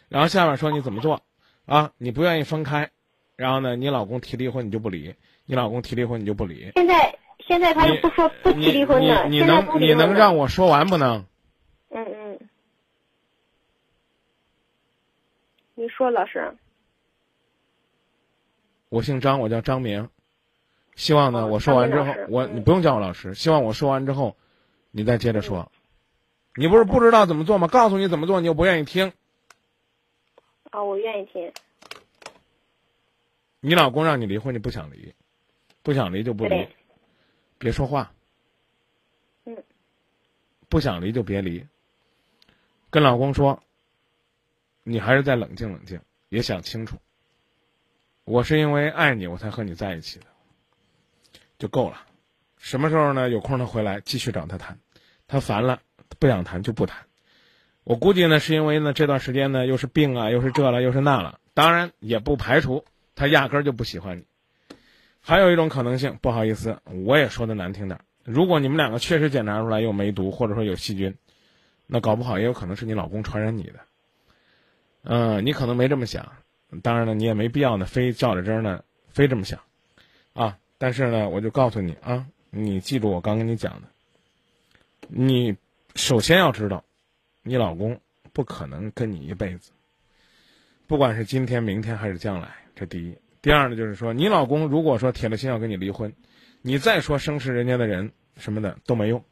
[0.08, 1.22] 然后下面说你怎么做
[1.66, 1.92] 啊？
[1.98, 2.90] 你不愿意分开，
[3.36, 5.14] 然后呢，你老公提离婚你就不理，
[5.50, 6.70] 你老公提离婚你就不理。
[6.74, 11.24] 现在现在他又不说不提离婚呢，你能你能让我说完不能？
[11.88, 12.38] 嗯嗯，
[15.74, 16.54] 你说老师，
[18.90, 20.10] 我姓张，我叫张明。
[20.96, 23.32] 希望呢，我说完之后我你不用叫我老师。
[23.32, 24.36] 希望我说完之后，
[24.90, 25.72] 你再接着说。
[26.56, 27.68] 你不是不知道怎么做吗？
[27.68, 29.14] 告诉你怎么做，你又不愿意听。
[30.70, 31.50] 啊，我愿意听。
[33.60, 35.14] 你老公让你离婚，你不想离，
[35.88, 36.68] 不想离就不离，
[37.56, 38.12] 别说话。
[39.46, 39.56] 嗯。
[40.68, 41.66] 不想离就别离。
[42.90, 43.62] 跟老公说，
[44.82, 46.98] 你还是再冷静冷静，也想清楚。
[48.24, 50.26] 我是因为爱你，我才和你在一起的，
[51.58, 52.04] 就够了。
[52.58, 53.30] 什么时候呢？
[53.30, 54.78] 有空他回来继续找他谈，
[55.26, 55.80] 他烦了
[56.18, 57.06] 不想谈就不谈。
[57.84, 61.40] 我估计呢，是因为呢这段时间呢又是病啊，又是这了，又是那了。
[61.54, 62.84] 当然也不排除
[63.14, 64.26] 他压根儿就不喜欢你。
[65.28, 71.14] 还有一种可能性，不好意思，我也说的难听点，如果你们两个确实检查出来有梅毒，或者说有细菌，
[71.86, 73.74] 那搞不好也有可能是你老公传染你的。
[75.02, 76.32] 嗯、你可能没这么想，
[76.82, 79.60] 当然了，你也没必要呢，非较着真儿呢，非这么想，
[80.32, 80.56] 啊。
[80.78, 83.88] 但是呢，我就告诉你啊，你记住我刚跟你讲的，
[85.08, 85.54] 你
[85.94, 86.82] 首先要知道，
[87.42, 88.00] 你老公
[88.32, 89.72] 不可能跟你一辈子，
[90.86, 93.14] 不管是今天、明天还是将来，这第一。
[93.48, 96.14] 第二呢，就是说，你老公如果说铁了心要跟你离婚，
[96.60, 99.24] 你再说生是人家的人什么的都没用，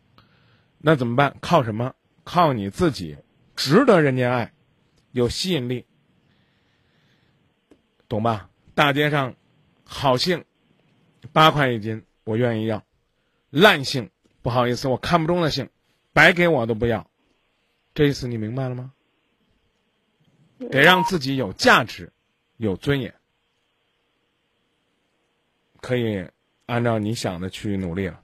[0.78, 1.36] 那怎么办？
[1.42, 1.94] 靠什么？
[2.24, 3.18] 靠你自己，
[3.56, 4.54] 值得人家爱，
[5.12, 5.84] 有吸引力，
[8.08, 8.48] 懂吧？
[8.74, 9.34] 大街上，
[9.84, 10.46] 好杏，
[11.34, 12.78] 八块一斤，我愿意要；
[13.50, 14.08] 烂杏，
[14.40, 15.68] 不好意思，我看不中的杏，
[16.14, 17.06] 白给我都不要。
[17.92, 18.94] 这意思你明白了吗？
[20.70, 22.14] 得让自己有价值，
[22.56, 23.14] 有尊严，
[25.86, 26.26] 可以
[26.66, 28.20] 按照你想的去努力了。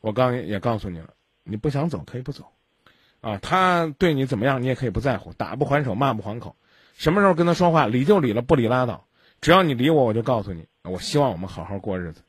[0.00, 1.12] 我刚也告诉你了，
[1.44, 2.50] 你不想走可以不走，
[3.20, 6.56] 啊，他对你怎么样，你也可以不在乎，打不还手，骂不还口。
[6.94, 9.06] 什么时候跟他说话，理就理了，不理拉倒。
[9.42, 12.22] 只要你理我，我就告诉你，我希望我们好好过日子。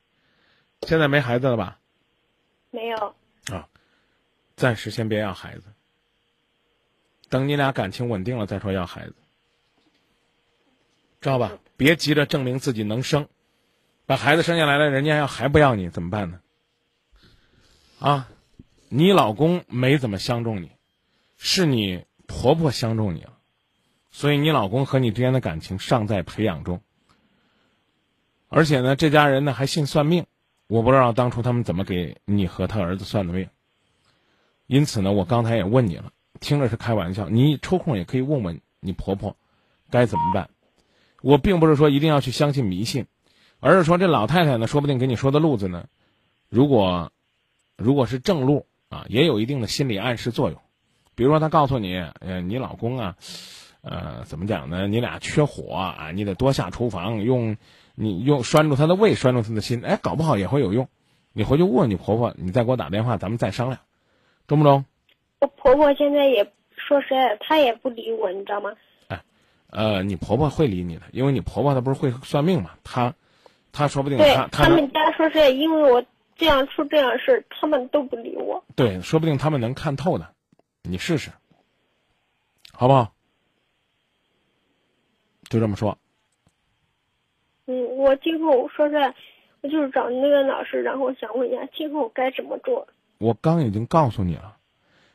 [0.82, 1.80] 现在没孩子了吧？
[2.70, 3.16] 没有。
[3.50, 3.70] 啊，
[4.58, 5.64] 暂时先别要孩子，
[7.30, 9.16] 等你俩感情稳定了再说要孩子，
[11.22, 11.58] 知道吧？
[11.78, 13.30] 别急着证明自己能生，
[14.06, 16.39] 把孩子生下来了，人家要还不要你怎么办呢？
[17.99, 18.28] 啊，
[18.89, 20.72] 你老公没怎么相中你，
[21.38, 23.38] 是你婆婆相中你了，
[24.12, 26.82] 所以你老公和你之间的感情尚在培养中。
[28.49, 30.26] 而且呢，这家人呢还信算命，
[30.68, 33.49] 我不知道当初他们怎么给你和他儿子算的命。
[34.68, 39.38] 因此呢，我刚才也问你了，听着是开玩笑，你抽空也可以问问你婆婆，
[39.89, 40.49] 该怎么办。
[41.22, 43.08] 我并不是说一定要去相信迷信，
[43.64, 45.86] 而是说这老太太呢，说不定给你说的路子呢，
[46.49, 47.14] 如果
[47.78, 50.59] 如果是正路啊，也有一定的心理暗示作用。
[51.16, 53.16] 比如说，她告诉你，呃，你老公啊，
[53.82, 54.86] 呃，怎么讲呢？
[54.88, 57.55] 你俩缺火啊，你得多下厨房，用
[57.95, 60.89] 你用拴住他的胃，拴住他的心，哎，搞不好也会有用。
[61.32, 63.80] 你回去问问你婆婆，你再给我打电话，咱们再商量，
[64.45, 64.84] 中不中？
[65.39, 66.43] 我婆婆现在也
[66.76, 68.72] 说实在，她也不理我，你知道吗？
[69.70, 73.16] 呃，你婆婆会理你的，因为你婆婆她不是会算命嘛，她，
[73.74, 76.05] 她说不定对她她他们家说是，因为我
[76.38, 78.63] 这样出这样事儿，他们都不理我。
[78.76, 80.30] 对，说不定他们能看透呢，
[80.84, 81.32] 你试试，
[82.71, 83.13] 好不好？
[85.49, 85.97] 就这么说。
[87.65, 89.13] 嗯，我今后说实在，
[89.61, 92.88] 我就是找那个老师，然后想问一下，今后该怎么做？
[93.19, 94.57] 我刚已经告诉你了，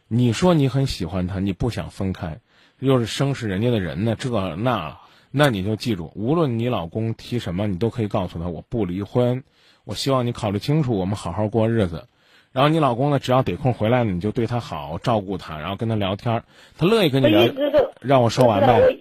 [0.06, 2.40] 你说你很喜欢他，你不想分开，
[2.78, 4.98] 又是生是人家的人呢，这那，
[5.30, 9.44] 那你就记住，无论你老公提什么，你都可以告诉他，我不离婚，
[9.84, 12.08] 我希望你考虑清楚，我们好好过日子。
[12.50, 16.44] 然后你老公呢，只要得空回来呢，你就对他好，照顾他，然后跟他聊天儿，
[16.78, 17.52] 他乐意跟你聊
[18.00, 18.98] 让我说完呗。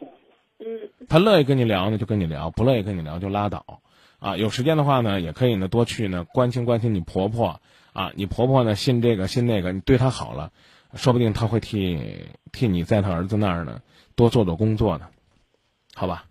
[0.60, 3.80] 嗯，他乐意跟你聊呢，就跟你聊；不乐意跟你聊，就拉倒。
[4.20, 7.62] 啊，有时间的话呢，也可以呢多去呢关心关心你婆婆
[7.94, 8.12] 啊。
[8.16, 10.52] 你婆婆呢信这个信那个，你对她好了，
[10.96, 13.82] 说不定她会替替你在她儿子那儿呢
[14.16, 15.08] 多做做工作呢，
[15.98, 16.24] 好吧？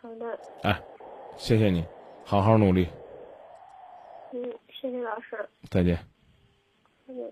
[0.00, 0.82] 好的，哎，
[1.36, 1.84] 谢谢你，
[2.24, 2.88] 好好努力，
[4.32, 4.42] 嗯，
[4.80, 5.98] 谢谢老师，再见。
[7.06, 7.30] 嗯。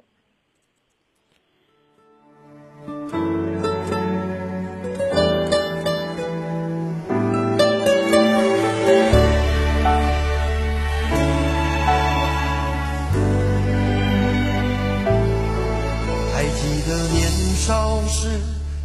[16.35, 18.29] 还记得年少时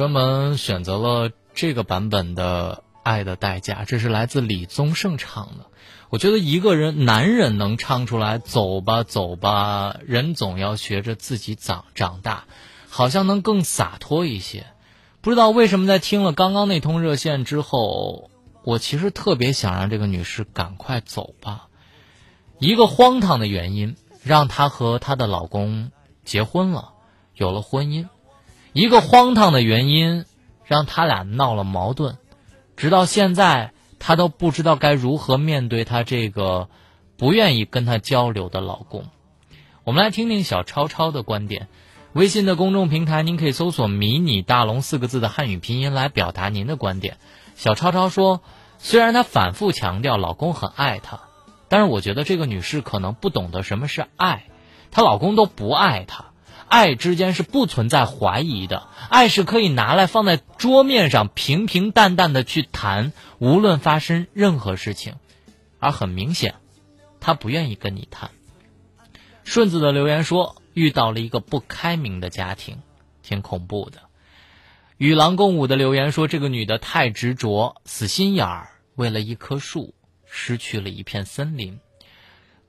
[0.00, 5.66] 专门选择了这个版本的《爱的代价》，这是来自李宗盛唱的。
[6.08, 12.44] 我觉得一个人，男人能唱出来“走吧，走吧，人总要学着自己长长大”，
[12.88, 14.64] 好像能更洒脱一些。
[15.20, 18.30] 不知道为什么，在听了刚刚那通热线之后，
[18.64, 21.68] 我其实特别想让这个女士赶快走吧。
[22.58, 25.90] 一个荒唐的原因，让她和她的老公
[26.24, 26.94] 结婚了，
[27.34, 28.06] 有了婚姻；
[28.72, 30.24] 一个荒唐的原因，
[30.64, 32.16] 让他俩闹了矛盾，
[32.76, 33.72] 直到现在。
[34.02, 36.70] 她都不知道该如何面对她这个
[37.18, 39.04] 不愿意跟她交流的老公。
[39.84, 41.68] 我们来听听小超超的观点。
[42.14, 47.18] 微信的公众平台，您可以搜索“迷你大龙”四个字的汉语拼音来表达您的观点。
[47.56, 48.40] 小超超说
[48.80, 51.20] ：“虽然她反复强调老公很爱她，
[51.68, 54.44] 但是我觉得这个女士可能不懂得什么是爱，
[54.90, 56.29] 她老公都不爱她，
[56.70, 65.16] 爱之间是不存在怀疑的，爱是可以拿来放在桌面上平平淡淡的去谈，无论发生任何事情。
[65.80, 66.54] 而很明显，
[67.18, 68.30] 他不愿意跟你谈。
[69.42, 72.78] 顺子的留言说，遇到了一个不开明的家庭，
[73.24, 74.02] 挺恐怖的。
[74.96, 79.92] 与狼共舞的留言说，这个女的太执着，死心眼儿，为了一棵树，
[80.24, 81.80] 失去了一片森林。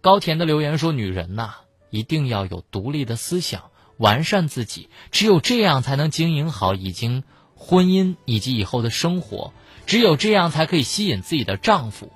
[0.02, 1.54] 高田的留言说，女人呐、
[1.91, 3.71] 一定要有独立的思想。
[4.02, 7.24] 完善自己，只有这样才能经营好已经
[7.54, 9.54] 婚姻以及以后的生活，
[9.86, 12.12] 只有这样才可以吸引自己的丈夫。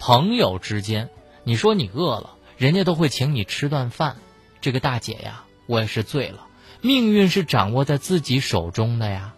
[0.00, 1.10] 朋友之间，
[1.44, 4.16] 你说你饿了，人家都会请你吃顿饭。
[4.60, 6.46] 这个大姐呀，我也是醉了。
[6.80, 9.34] 命运是掌握在自己手中的呀。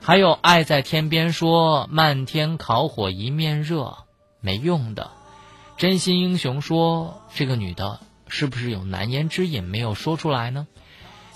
[0.00, 3.98] 还有爱在天边说漫天烤火一面热，
[4.40, 5.12] 没用的。
[5.76, 10.66] 真心英雄说这个女的是不是有难言之隐没有说出来呢？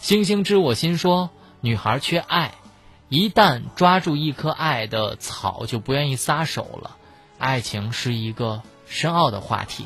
[0.06, 1.30] 星星知我心说，
[1.60, 2.54] 女孩缺爱，
[3.08, 6.94] 一旦抓住一颗爱的草，就不愿意撒手了。
[7.38, 9.84] 爱情是一个深奥的话题。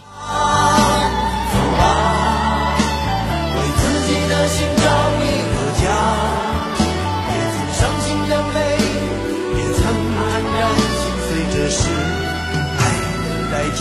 [3.57, 4.85] 为自己的心找
[5.25, 5.89] 一个家，
[7.31, 8.77] 也曾伤心流泪，
[9.57, 10.21] 也曾黯
[10.53, 11.01] 然心
[11.31, 11.89] 碎，这是
[12.77, 12.81] 爱
[13.25, 13.81] 的代价。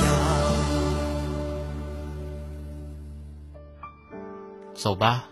[4.73, 5.25] 走吧，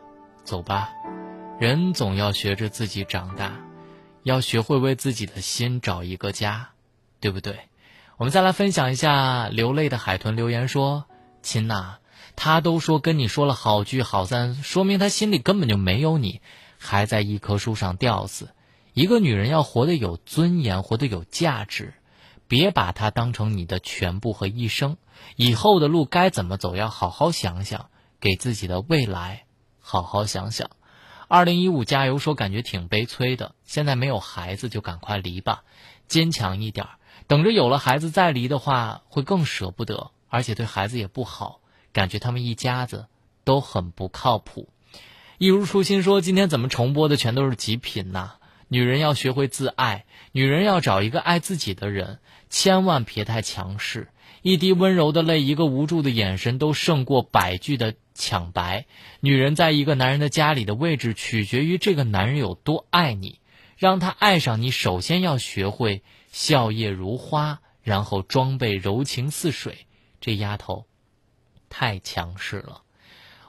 [0.47, 0.93] 走吧，
[1.59, 3.59] 人总要学着自己长大，
[4.23, 6.69] 要学会为自己的心找一个家，
[7.19, 7.59] 对不对？
[8.15, 11.03] 我们再来分享一下流泪的海豚留言说
[11.43, 11.97] ：“亲呐，
[12.37, 16.39] 他都说跟你说了好聚好散，说明他心里根本就没有你，
[16.77, 18.51] 还在一棵树上吊死。
[18.93, 21.93] 一个女人要活得有尊严，活得有价值，
[22.47, 24.95] 别把她当成你的全部和一生。
[25.35, 27.89] 以后的路该怎么走，要好好想想。”
[28.19, 29.43] 给自己的未来
[29.89, 30.69] 好好想想。
[31.29, 35.63] 二零一五加油说感觉挺悲催的，现在没有孩子就赶快离吧，
[36.09, 36.88] 坚强一点，
[37.27, 41.61] 等着有了孩子再离的话会更舍不得，而且对孩子也不好，
[41.93, 43.05] 感觉他们一家子
[43.45, 44.67] 都很不靠谱。
[45.38, 48.33] 一如初心说今天怎么重播的全都是极品呐、
[48.67, 52.19] 女人要学会自爱，女人要找一个爱自己的人，
[52.49, 54.09] 千万别太强势。
[54.41, 58.85] 一滴温柔的泪，一个无助的眼神，都胜过百句的抢白。
[59.19, 63.39] 女人在一个男人的家里的位置，取决于这个男人有多爱你。
[63.75, 69.85] 让他爱上你，首先要学会笑靥如花，然后装备柔情似水。
[70.19, 70.85] 这丫头
[71.69, 72.81] 太强势了。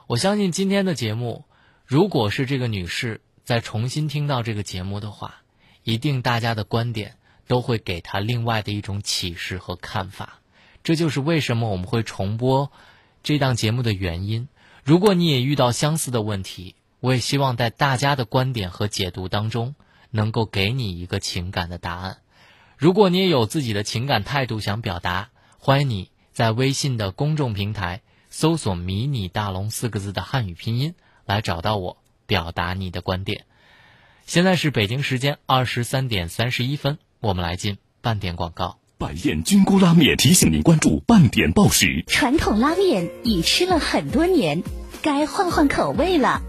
[0.05, 1.45] 我相信今天的节目，
[1.85, 5.41] 如果是这个女士再重新听到这个节目的话，
[5.83, 7.15] 一定大家的观点
[7.49, 10.39] 都会给他另外的一种启示和看法。
[10.83, 12.71] 这就是为什么我们会重播
[13.23, 14.47] 这档节目的原因。
[14.83, 19.73] 如果你也遇到相似的问题，我也希望在大家的观点和解读当中，
[20.11, 22.19] 能够给你一个情感的答案。
[22.77, 30.93] 如果你也有自己的情感态度想表达，欢迎你在微信的公众平台搜索“迷你大龙”四个字的汉语拼音
[31.25, 31.97] 来找到我，
[32.27, 33.45] 表达你的观点。
[34.27, 38.77] 现在是北京时间二十三点三十一分，我们来进半点广告。
[38.97, 42.05] 百宴菌菇拉面提醒您关注半点报时。
[42.07, 44.63] 传统拉面已吃了很多年，
[45.01, 46.41] 该换换口味了。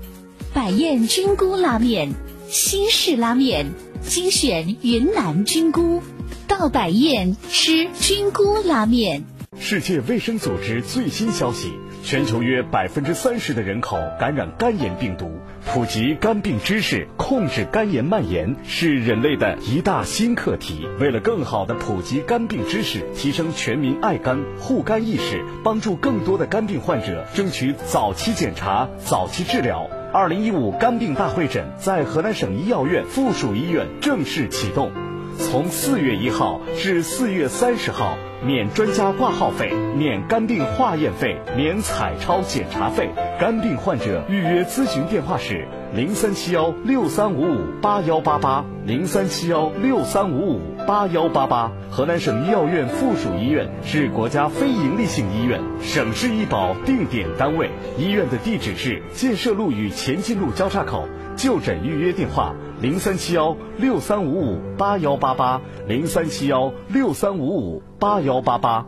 [0.54, 2.12] 百宴菌菇拉面，
[2.48, 6.04] 新式拉面，精选云南菌菇，
[6.46, 9.24] 到百宴吃菌菇拉面。
[9.58, 15.40] 世界卫生组织最新消息：全球约百分之三十的人口感染肝炎病毒。
[15.66, 20.88] 普及肝病知识，控制肝炎蔓延，是人类的一大新课题。
[20.98, 29.88] 为了更好的普及肝病知识，提升全民爱肝护肝意识，帮助更多的肝病患者争取早期检查、早期治疗。
[30.12, 34.90] 二零一五肝病大会诊在河南省医药院附属医院正式启动，
[35.38, 38.16] 从四月一号至四月三十号。
[38.42, 43.10] 免专家挂号费，免肝病化验费，免彩超检查费。
[43.38, 51.70] 肝病患者预约咨询电话是零三七幺六三五五八幺八八零三七幺六三五五八幺八八。
[51.90, 57.70] 河南省医药院附属医院是国家非营利性医院，省市医保定点单位。
[57.98, 61.06] 医院的地址是建设路与前进路交叉口。
[61.40, 68.84] 就诊预约电话零三七幺六三五五八幺八八零三七幺六三五五八幺八八。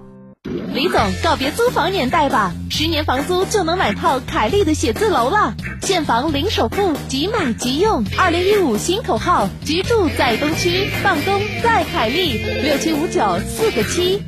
[0.74, 8.04] 李总，告别租房年代吧，十年房租就能买套凯利的写字楼了，现房零首付，即买即用。
[8.18, 12.36] 二零一五新口号：居住在东区，办公在凯利。
[12.62, 14.22] 六七五九四个七。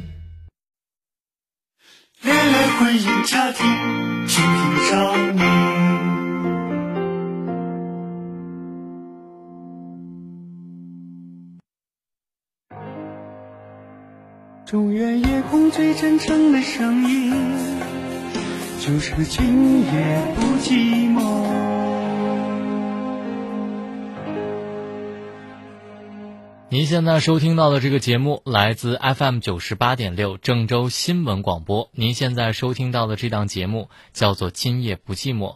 [2.22, 3.66] 恋爱、婚姻、家庭，
[4.26, 5.93] 全凭找你。
[14.66, 17.30] 中原夜空最真诚的声音，
[18.80, 21.44] 就是今夜不寂寞。
[26.70, 31.90] 您现在收听到的这个节目来自 FM 九十八点六郑州新闻广播。
[31.92, 35.52] 您现在收听到的这档节目叫做《今夜不寂寞》。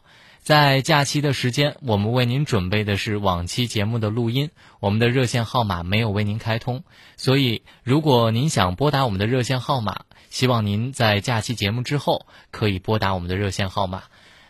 [0.48, 4.48] 在假期的时间，我们为您准备的是往期节目的录音。
[4.80, 6.84] 我们的热线号码没有为您开通，
[7.18, 14.04] 所以如果您想拨打我们的热线号码，希望您在假期节目之后可以拨打我们的热线号码。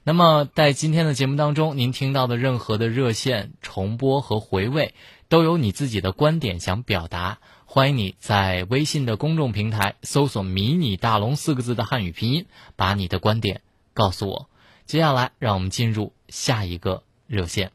[0.04, 4.94] 那么在今天的节目当中，您听到的任何的热线重播和回味。
[5.28, 12.46] 都有你自己的观点想表达，欢迎你在微信的公众平台搜索“迷你大龙”四个字的汉语拼音，
[12.76, 13.62] 把你的观点
[13.94, 14.48] 告诉我。
[14.88, 17.70] 接下来，让我们进入下一个热线。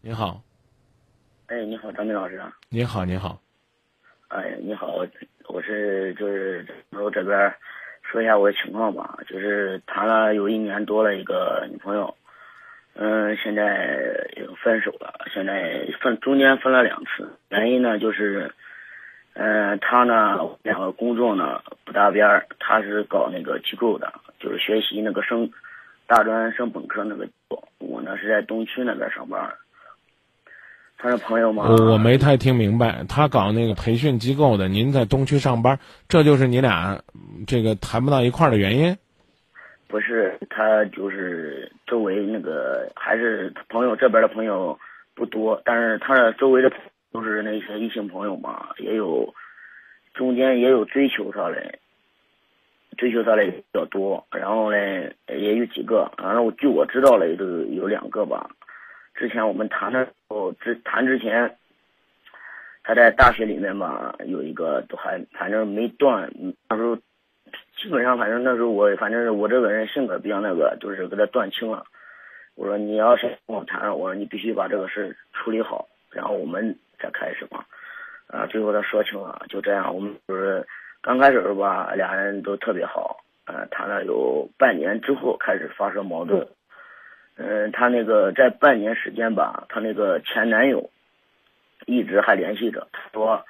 [0.00, 0.40] 你好，
[1.48, 2.40] 哎，你好，张明老师。
[2.70, 3.38] 你好，你好。
[4.28, 5.04] 哎，你好，
[5.48, 7.54] 我是就是我这边
[8.00, 12.16] 说一下我的情况吧，就是谈了有一年多了一个女朋友。
[12.94, 14.26] 嗯，现在
[14.64, 15.12] 分手了。
[15.34, 18.50] 现在分中间分了两次，原因呢就是，
[19.34, 22.46] 嗯，他呢两个工作呢不搭边儿。
[22.58, 25.50] 他是搞那个机构的，就是学习那个升
[26.06, 27.28] 大专升本科那个。
[27.78, 29.54] 我呢是在东区那边上班。
[30.98, 31.68] 他是朋友吗？
[31.68, 33.04] 我我没太听明白。
[33.08, 35.78] 他搞那个培训机构的，您在东区上班，
[36.08, 36.98] 这就是你俩
[37.46, 38.96] 这个谈不到一块儿的原因。
[39.88, 44.76] 不是，他就是周围那个还是朋友这边的朋友
[45.14, 46.72] 不多，但是他的周围的
[47.12, 49.32] 都是那些异性朋友嘛，也有
[50.14, 51.78] 中间也有追求他的，
[52.96, 54.76] 追求他的比较多，然后呢
[55.28, 58.50] 也有几个，反正据我知道的都有两个吧。
[59.14, 61.56] 之前我们谈的时候，之谈之前，
[62.82, 66.30] 他在大学里面吧有一个都还反正没断，
[66.68, 66.96] 那时候。
[67.78, 71.84] 基本上，反正那时候我，反正我这个人性格比较那个，就是跟他断清了。
[72.54, 77.62] 我说你要是跟我谈，我说你必须把这个事处理好，然后我们再开始嘛。
[78.28, 80.66] 啊，最后他说清了，就这样，我们就是
[81.06, 83.22] 刚开始吧，俩人都特别好。
[83.44, 86.48] 呃，谈了有半年之后开始发生矛盾。
[87.36, 90.90] 嗯，他那个在半年时间吧，他那个前男友
[91.86, 92.88] 一直还联系着。
[92.90, 93.44] 他说，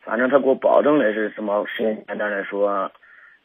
[0.00, 1.66] 反正他给我保证的是什么？
[1.66, 2.90] 时间简单的说。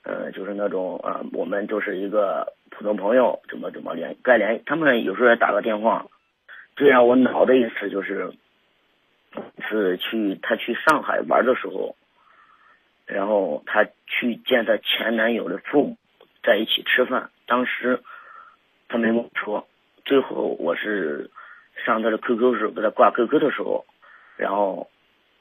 [0.03, 6.05] 呃，就是那种啊，我们就是一个普通朋友，怎么怎么联该联，他们有时候也打个电话。
[6.77, 8.31] 最让我恼的一次就是，
[9.59, 11.93] 是去他去上海玩的时候，
[13.07, 15.97] 然后她去见她前男友的父母，
[16.43, 17.31] 在一起吃饭。
[17.47, 18.03] 当时
[18.87, 19.67] 她没跟我说，
[20.05, 21.31] 最后我是
[21.85, 23.85] 上她的 QQ 时候给她挂 QQ 的时候，
[24.35, 24.89] 然后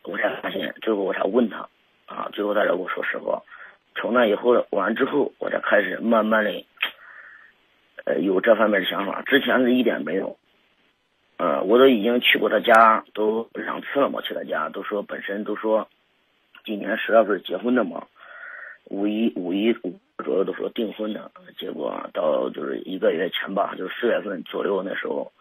[0.04, 1.68] 我才发现，最后我才问她
[2.06, 3.42] 啊，最后她才跟我说实话。
[3.96, 6.64] 从那以后完之后，我才开始慢慢的，
[8.04, 9.22] 呃，有这方面的想法。
[9.22, 10.36] 之前是一点没有，
[11.38, 14.20] 呃，我都已经去过他家，都两次了嘛。
[14.20, 15.88] 去他家都说本身都说，
[16.66, 18.04] 今年十月份结婚的嘛，
[18.90, 25.32] 五一五一五左右都说订婚的，结果到就是一个月前吧，就是四月份左右那时候，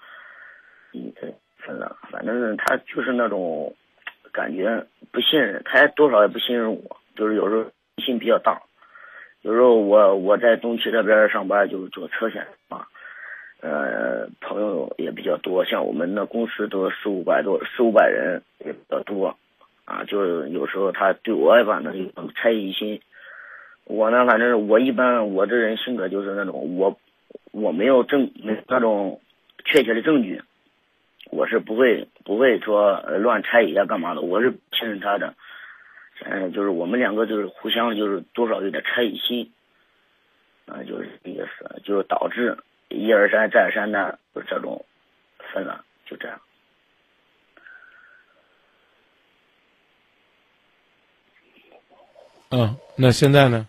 [0.94, 1.12] 嗯，
[1.58, 1.98] 分了。
[2.10, 3.76] 反正他就是那种
[4.32, 7.66] 感觉不信任，他多少也不信任我，就是有时候。
[8.04, 8.62] 心比较大，
[9.42, 12.86] 有时候我我在东区这边上班，就是做车险嘛，
[13.62, 19.36] 呃，朋友也比较多，像我们那公司都四五百多，四五百人也比较多，
[19.86, 23.00] 啊，就是有时候他对我也反正有猜疑心，
[23.86, 27.00] 我呢，反正我一般我这人性格就是那种我
[27.52, 29.22] 我没有证没那种
[29.64, 30.42] 确切的证据，
[31.30, 35.34] 我是不会不会说乱猜疑啊干嘛的，我是信任他的。
[36.24, 39.52] 嗯，就是我们两个就是互相就是多少有点猜疑心，
[40.66, 42.58] 啊，就是这意思，就是导致
[42.88, 44.84] 一而再再而三的就这种
[45.54, 46.40] 分了，就这样。
[52.56, 53.68] 嗯，那现在呢？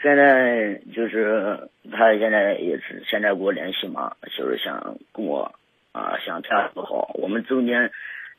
[0.00, 5.52] 现在就是他现在也是现在给我联系嘛，就是想跟我
[5.92, 7.92] 啊想谈不好，我们中间。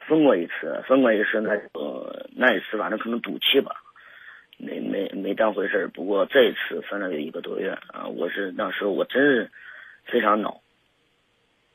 [0.07, 3.75] 分过一次，分过一次，那呃那一次反正可能赌气吧，
[4.57, 9.51] 没没没当回事儿不过这一次分了有一个多月啊，我是那时候我真是
[10.05, 10.59] 非常恼，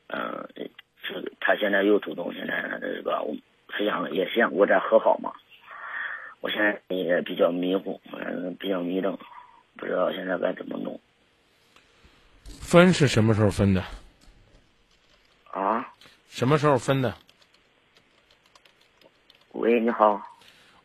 [0.09, 3.34] 嗯，这他现在又主动，现在这个我
[3.78, 5.32] 是想也想我再和好嘛，
[6.41, 9.18] 我现在也比较迷糊，嗯，比较迷瞪，
[9.76, 11.01] 不知道现在该怎么弄。
[12.61, 13.82] 分是什么时候分的？
[15.51, 15.93] 啊？
[16.28, 17.14] 什么时候分的？
[19.53, 20.22] 喂，你好。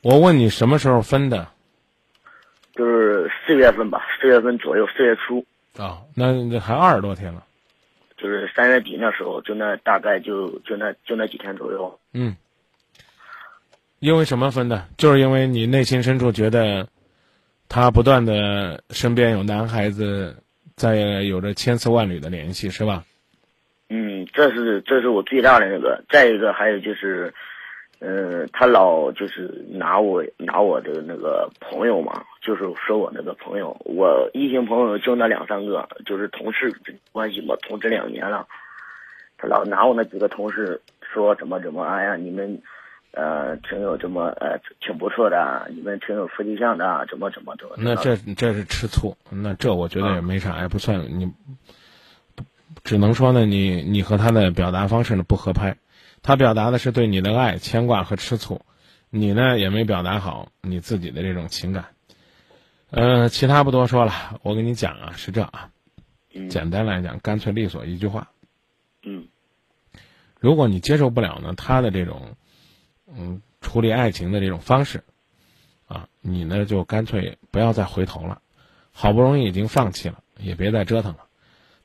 [0.02, 1.48] 我问你什么时候分的？
[2.74, 5.46] 就是四月份吧，四月份左右，四月初，
[5.78, 7.46] 啊、那那还二十多天了。
[8.18, 12.00] 就是三月底那时候，就那大概就就那就那几天左右。
[12.14, 12.36] 嗯，
[14.02, 14.84] 因为什么分的？
[14.98, 16.88] 就是因为你内心深处觉得，
[17.70, 20.36] 他不断的身边有男孩子
[20.76, 23.04] 在有着千丝万缕的联系，是吧？
[23.90, 26.04] 嗯，这是这是我最大的那个。
[26.10, 27.32] 再一个还有就是，
[28.00, 36.74] 呃，他老就是拿我拿我的那个朋友嘛，就是说我那个朋友，我异性朋友就那两三个，就是同事
[37.12, 38.48] 关系嘛，同职两年了，
[39.38, 42.60] 他老拿我那几个同事说怎么怎么，哎呀，你们。
[43.14, 47.76] 呃，挺有这么呃，挺不错的啊，你们挺有夫妻相的啊，怎么怎么怎么。
[47.78, 51.26] 那这这是吃醋，那这我觉得也没啥，也不算你，
[52.36, 52.46] 不
[52.86, 55.76] 只能说呢，你你和他的表达方式呢不合拍，
[56.22, 58.62] 他表达的是对你的爱、牵挂和吃醋，
[59.10, 61.88] 你呢也没表达好你自己的这种情感。
[62.92, 65.70] 呃，其他不多说了，我跟你讲啊，是这啊，
[66.50, 68.30] 简单来讲，干脆利索一句话，
[69.04, 69.28] 嗯，
[70.40, 72.38] 如果你接受不了呢，他的这种。
[73.16, 75.04] 嗯，处理爱情的这种方式，
[75.88, 78.42] 啊，你呢就干脆不要再回头了。
[78.94, 81.26] 好不容易已经放弃了，也别再折腾了。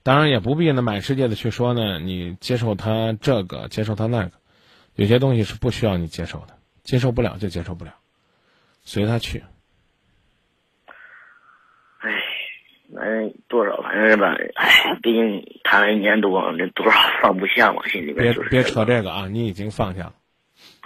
[0.03, 4.33] 当然也不必呢满世界的去说呢，你接受他这个，接受他那个，
[4.95, 7.95] 有些东西是不需要你接受的，接受不了就接受不了，
[8.83, 9.43] 随他去。
[11.99, 12.11] 唉，
[12.95, 18.49] 反正多少反正是吧，唉，毕竟谈了一年多，那多少放不下嘛，心里边别就是。
[18.49, 20.15] 别扯这个啊，你已经放下了。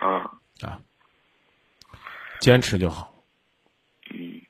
[0.00, 0.32] 啊
[0.62, 0.80] 啊，
[2.40, 3.14] 坚持就好。
[4.10, 4.40] 嗯，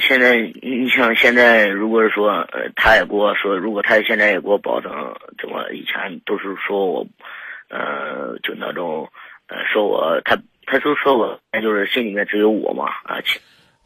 [0.00, 4.90] 现在你像现在，如果是说，呃，他也给我说，如果他现在也给我保证，
[5.38, 7.06] 怎么以前都是说我，
[7.68, 9.10] 呃，就那种，
[9.48, 13.18] 呃，说我他他就说我，那就是心里面只有我嘛啊。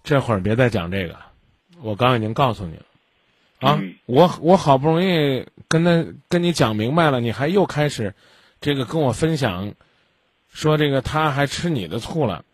[0.04, 1.16] 这会儿别再讲这个，
[1.82, 2.84] 我刚已经告诉你了。
[3.60, 8.14] 啊，我我好不容易跟他跟你讲明白了，你还又开始，
[8.60, 9.74] 这个跟我分享。
[10.52, 12.44] 说这个他还吃你的醋了，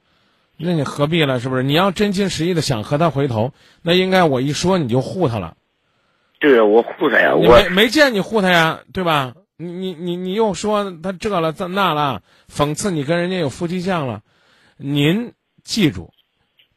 [0.57, 1.41] 那你何必了？
[1.41, 1.63] 是不是？
[1.63, 5.57] 你要真心实意的想和他回头，那应该我一说你就护他了。
[6.41, 9.35] 对我护他呀，我没没见你护他呀，对吧？
[9.57, 12.23] 你你你你又说他这了这那了，
[12.53, 14.23] 讽刺你跟人家有夫妻相了。
[14.77, 15.33] 您
[15.63, 16.13] 记住，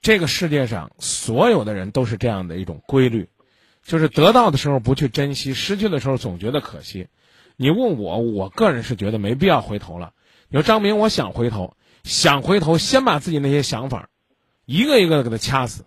[0.01, 3.27] 这个世界上所有的人都是这样的一种规律，
[3.83, 7.07] 就是得到的时候不去珍惜，失去的时候总觉得可惜。
[7.55, 10.13] 你问我，我个人是觉得没必要回头了。
[10.49, 14.07] 你说张明，我想回头，想回头，先把自己那些想法，
[14.65, 15.83] 一个一个的给他掐死。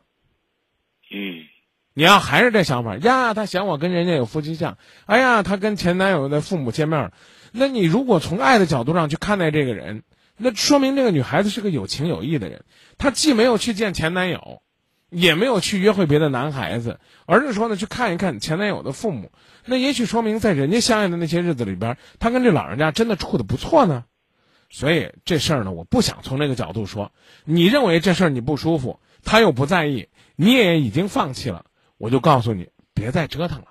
[1.11, 1.47] 嗯，
[1.95, 3.33] 你要还是这想法呀？
[3.33, 7.11] 他嫌我跟人家有夫妻相，哎呀，他跟前男友的父母见面，
[7.53, 10.03] 那你如果从爱的角度上去看待这个人，
[10.37, 12.65] 那说明这个女孩子是个有情有义的人。
[12.99, 14.61] 她既没有去见前男友，
[15.09, 19.33] 也没有去约会别的男孩子，而是说呢去看一看前男友的父母。
[19.65, 24.05] 那也许说明在人家相爱的那些日子里边，她跟这老人家真的处的不错呢。
[24.73, 27.11] 所以这事儿呢，我不想从这个角度说。
[27.45, 31.67] 你认为这事儿你不舒服，他又不在意，你也已经放弃了，
[31.99, 33.67] 我就告诉你，别再折腾了。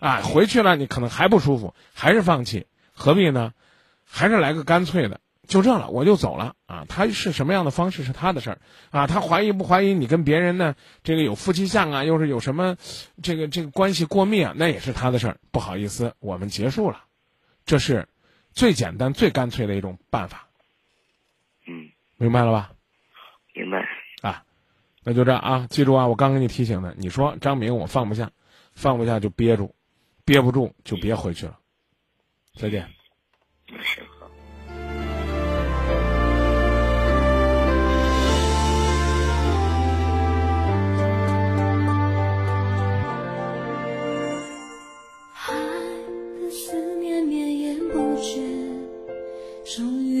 [0.00, 3.52] 啊，回去了你可能还不舒服，还是放弃，何必呢？
[4.04, 6.84] 还是来个干脆的，就这了，我就走了啊。
[6.88, 8.58] 他是什么样的方式是他的事儿
[8.90, 9.06] 啊。
[9.06, 10.74] 他怀疑不怀疑你跟别人呢？
[11.04, 12.76] 这个有夫妻相啊，又是有什么
[13.22, 14.52] 这个这个关系过密啊？
[14.56, 15.38] 那也是他的事儿。
[15.52, 17.04] 不好意思，我们结束了，
[17.64, 18.08] 这是。
[18.56, 20.48] 最简单、最干脆的一种办法，
[21.66, 22.72] 嗯，明白了吧？
[23.54, 23.86] 明白
[24.22, 24.42] 啊，
[25.04, 28.32] 那就这样啊，记住啊，我刚给你提醒的，你说张明我放不下，
[28.72, 29.74] 放不下就憋住，
[30.24, 31.58] 憋不住就别回去了。
[32.54, 32.88] 再见。
[33.68, 34.15] 行。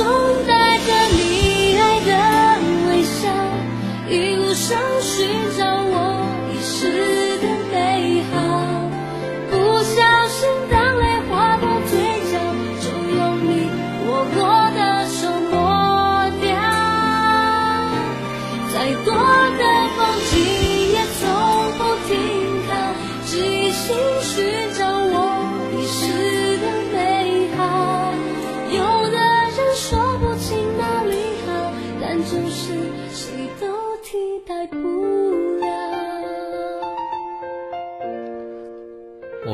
[0.00, 0.39] 终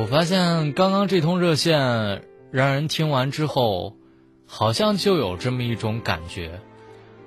[0.07, 2.23] 我发现刚刚这通热线
[2.53, 3.97] 让人听完之后，
[4.47, 6.61] 好像就有这么一种感觉：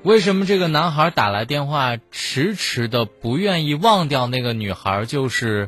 [0.04, 5.04] 为什么这个男孩打来电话，迟迟的不愿意忘掉那个女孩？
[5.04, 5.68] 就是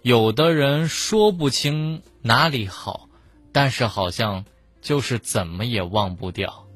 [0.00, 3.08] 有的人说不清哪里好，
[3.50, 4.44] 但是好像
[4.80, 6.66] 就是怎么也忘不掉。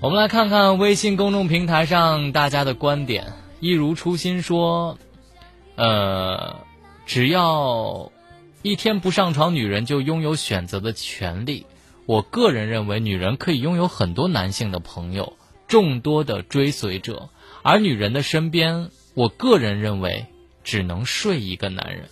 [0.00, 3.32] 我们来看看微信公众平台上大家的观点。
[3.60, 4.98] 一如初心说，
[5.76, 6.67] 呃，
[7.08, 8.12] 只要
[8.60, 11.64] 一天不上床，女人就拥有选择的权利。
[12.04, 15.32] 我个人认为，女人可以拥有很多男性的朋友，
[15.68, 17.30] 众多的追随者，
[17.62, 20.26] 而女人的身边，我个人认为
[20.62, 22.10] 只能睡一个男人。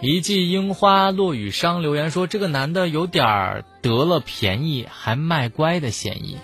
[0.00, 6.36] 一季樱花落雨伤留言说：“这个男的有点儿得了便宜还卖乖的嫌疑。”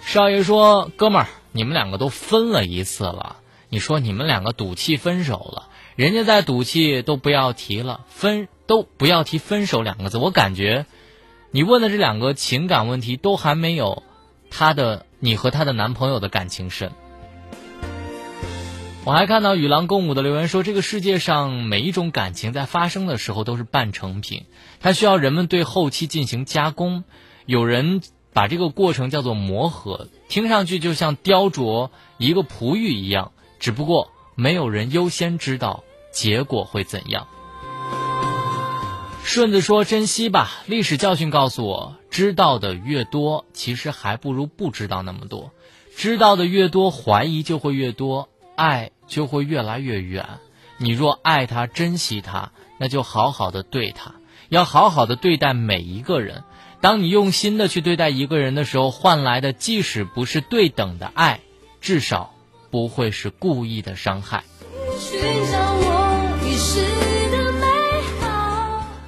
[0.00, 3.36] 少爷说：“哥们儿，你们两个都分了一次了，
[3.70, 10.18] 你说你们两个赌气分手了，人家在赌气都不要提了，分都不要提分手两个字。
[10.18, 10.86] 我感觉，
[11.52, 14.02] 你问的这两个情感问题都还没有
[14.50, 16.90] 他的你和他的男朋友的感情深。”
[19.06, 24.44] 我还看到与狼共舞的留言说：“这个世界上每一种感情在发生的时候都是半成品，
[24.80, 27.04] 它需要人们对后期进行加工。
[27.46, 28.02] 有人
[28.32, 31.88] 把这个过程叫做磨合，听上去就像雕琢
[32.18, 37.28] 一个璞玉一样，只不过没有人优先知道结果会怎样。”
[39.22, 45.52] 顺子说：“珍惜吧，历史教训告诉我，知道的越多，其实还不如不知道那么多。
[45.96, 50.38] 知道的越多，怀疑就会越多。”爱就会越来越远。
[50.76, 54.16] 你若爱他、珍惜他，那就好好的对他，
[54.50, 56.44] 要好好的对待每一个人。
[56.82, 61.40] 当你用心的去对待一个人的时候，换来的即使不是对等的爱，
[61.80, 62.34] 至少
[62.70, 64.44] 不会是故意的伤害。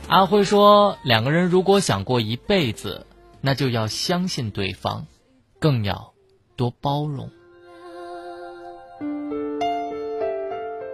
[0.08, 3.06] 阿辉说，两个人如果想过一辈子，
[3.40, 5.06] 那就要相信对方，
[5.58, 6.12] 更要
[6.54, 7.30] 多包容。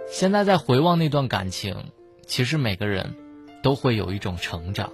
[0.09, 1.91] 现在在回望那段感情，
[2.25, 3.15] 其实每个人
[3.61, 4.91] 都会有一种成长。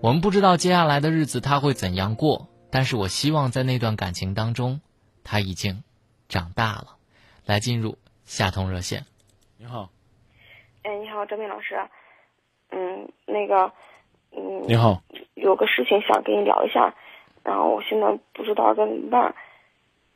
[0.00, 4.80] 我们不知道接下来的日子他会怎样过，但是我希望在那段感情当中，
[5.22, 5.82] 他已经
[6.28, 6.96] 长大了。
[7.46, 9.04] 来进入下通热线。
[9.58, 9.88] 你好，
[10.82, 11.78] 哎，你好，张明老师。
[12.70, 13.72] 嗯，那个，
[14.32, 15.02] 嗯，你好，
[15.34, 16.94] 有个事情想跟你聊一下，
[17.42, 19.34] 然后我现在不知道该怎么办。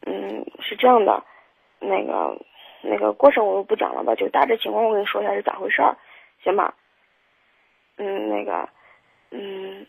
[0.07, 1.25] 嗯，是这样的，
[1.81, 2.41] 那个。
[2.81, 5.99] 那个过程我就不讲了吧，就大致情况我跟你说一下是咋回事儿，
[6.45, 6.77] 行吧？
[7.97, 8.69] 嗯，那个，
[9.33, 9.85] 嗯，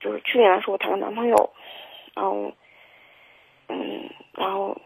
[0.00, 1.50] 就是去年的时候我谈个男朋友，
[2.16, 2.52] 然后，
[3.68, 4.76] 嗯，然后，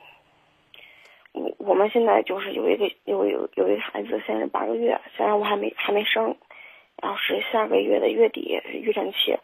[1.32, 6.36] 我我们现在就是有一个有有有一个孩子，现在八个月，虽然我还没还没生，
[7.02, 9.36] 然后是下个月的月底预产期，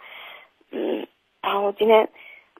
[0.70, 1.06] 嗯，
[1.42, 2.08] 然后今天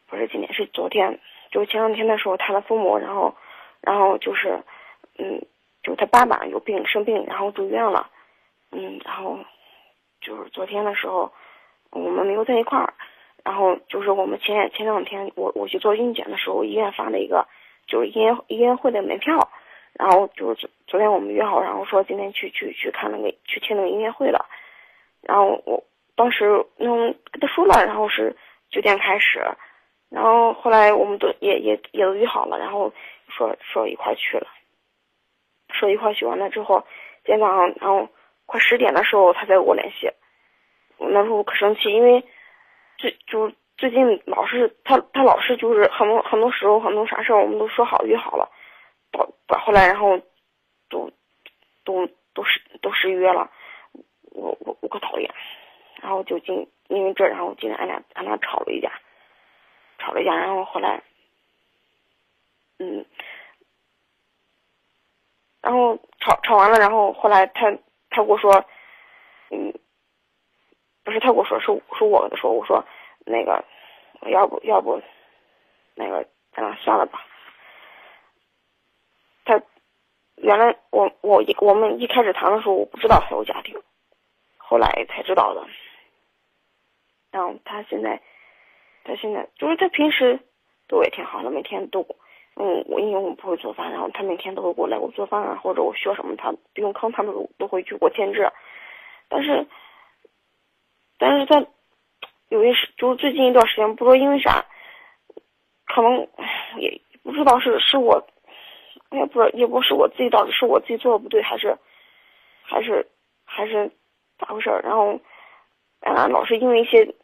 [0.06, 1.18] 不是今天是昨天，
[1.50, 3.34] 就前两天的时候他的父母，然后，
[3.80, 4.62] 然后就是。
[5.20, 5.42] 嗯，
[5.82, 8.08] 就他爸爸有病生病，然后住院了，
[8.70, 9.40] 嗯，然后
[10.20, 11.32] 就是昨天的时候，
[11.90, 12.94] 我们没有在一块儿，
[13.42, 17.48] 然后就是我们前前两天我我去做孕检的时候，医院发了一个
[17.88, 19.48] 就是音乐音乐会的门票，
[19.94, 24.44] 然后就是昨昨天我们约好，然后说今天去去去看那个去听那个音乐会的，
[25.22, 25.82] 然后我
[26.14, 28.36] 当时嗯跟他说了，然后是
[28.70, 29.40] 九点开始，
[30.10, 32.92] 然后后来我们都也也也都约好了，然后
[33.28, 34.46] 说说一块去了。
[35.70, 36.82] 说一块去完了之后，
[37.26, 38.08] 今天早上，然后
[38.46, 40.10] 快十点的时候，他再给我联系。
[40.96, 42.24] 我那时候可生气，因为
[42.96, 48.50] 最就最近老是他他老是就是很多很多时候很多啥事儿我们都说好约好了，
[49.12, 50.20] 到到后来然后
[50.90, 51.10] 都
[51.84, 53.48] 都都失都失约了，
[54.32, 55.32] 我我我可讨厌。
[56.02, 58.90] 然后就今因为这，然后今天俺俩俺俩吵了一架，
[59.98, 61.02] 吵了一架，然后后来，
[62.78, 63.04] 嗯。
[65.60, 67.70] 然后吵吵完了，然后后来他
[68.10, 68.64] 他跟我说，
[69.50, 69.72] 嗯，
[71.04, 72.84] 不是他跟我说，是是我跟他说，我说
[73.28, 73.64] 那个
[74.30, 75.00] 要不要不
[75.94, 77.24] 那个咱俩算了吧。
[79.44, 79.62] 他
[80.36, 83.80] 原来我我一我们一开始谈的时候，我不知道他有家庭，
[84.56, 85.66] 后来才知道的。
[87.30, 88.20] 然后他现在
[89.04, 90.38] 他现在就是他平时
[90.86, 92.06] 对我也挺好的，每天都。
[92.60, 98.50] 嗯，我因为我不会做饭，然后他每天都会过来我做饭啊，或者我需要什么，他不用坑，他们都都会去给我添置。
[99.28, 99.64] 但是，
[101.18, 101.64] 但是他
[102.48, 104.64] 有一就是最近一段时间，不知道因为啥，
[105.86, 106.26] 可能
[106.78, 108.26] 也不知道是是我，
[109.10, 111.76] 也不知道也不是我自己到底是我自己做的不对，还是
[112.62, 113.06] 还是
[113.44, 113.90] 还是
[114.38, 114.80] 咋回事儿？
[114.82, 115.20] 然后，
[116.00, 117.14] 俺老是因为一些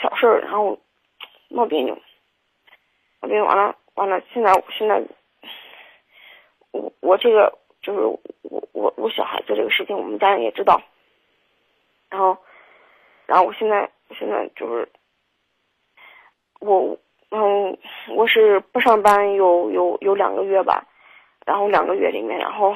[0.00, 0.78] 小事儿，然后
[1.48, 1.94] 闹别扭，
[3.20, 5.02] 闹别扭完了完了，现在现在
[6.72, 8.00] 我我这个就是
[8.42, 10.82] 我我我小孩子这个事情，我们家人也知道，
[12.08, 12.36] 然后
[13.26, 14.88] 然后我现在现在就是
[16.60, 16.96] 我
[17.30, 17.76] 嗯
[18.10, 20.86] 我是不上班有有有两个月吧，
[21.44, 22.74] 然后两个月里面，然后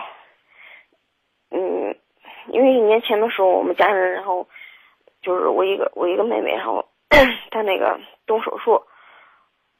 [1.50, 1.96] 嗯，
[2.48, 4.46] 因为年前的时候，我们家人然后
[5.22, 6.84] 就是我一个我一个妹妹，然后
[7.50, 8.82] 她那个动手术，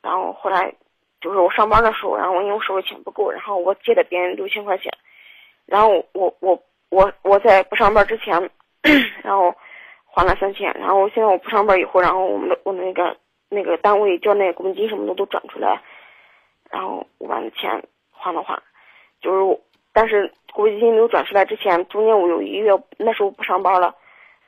[0.00, 0.72] 然后后来
[1.20, 4.92] 就是我上班的时候，然后因为我手里钱不够，然后我借的别人六千块钱，
[5.66, 8.50] 然后我我我我在不上班之前，
[9.22, 9.54] 然后
[10.18, 13.16] 还了三千，然后现在我不上班以后，然后我们的我那个
[13.48, 15.80] 那个单位交那个公积金什么的都转出来，
[16.70, 18.60] 然后我把那钱还了还，
[19.20, 19.60] 就是
[19.92, 23.94] 但是公积金没有转出来之前，中间我有一个月那时候不上班了，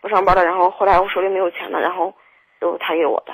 [0.01, 2.13] 不上班了，然后后来我手里没有钱了，然后
[2.59, 3.33] 都是他给我的，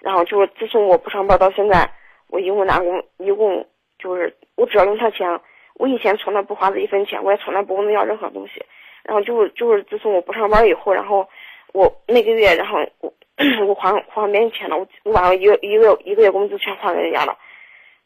[0.00, 1.88] 然后就是自从我不上班到现在，
[2.28, 3.64] 我一共拿过一共
[3.98, 5.40] 就是我只要用他钱，
[5.74, 8.64] 我以前从来不花他一分钱，我也从来不问他要任何东西，
[9.04, 11.28] 然后就就是自从我不上班以后，然后
[11.76, 13.12] 我那个月，然后我
[13.68, 17.36] 我还还别人钱了，我我把我一个一个一个月工资全还给人家了，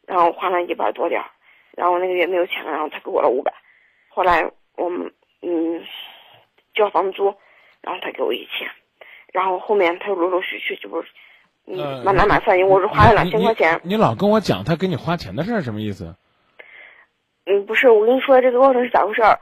[0.05, 1.27] 然后还了一百多点儿，
[1.77, 3.53] 然后那个月没有钱了，然后他给我了五百，
[4.09, 5.09] 后来我们
[5.41, 5.81] 嗯
[6.73, 7.33] 交房租，
[7.79, 8.67] 然后他给我一千，
[9.31, 11.07] 然后后面他又陆陆续续就是
[11.65, 13.79] 嗯慢慢慢算，因为我是花了两千块钱。
[13.85, 16.13] 你老跟我讲他给你花钱的事儿，什么意思？
[17.45, 19.39] 嗯，不是，我跟你说这个过程是咋回事儿？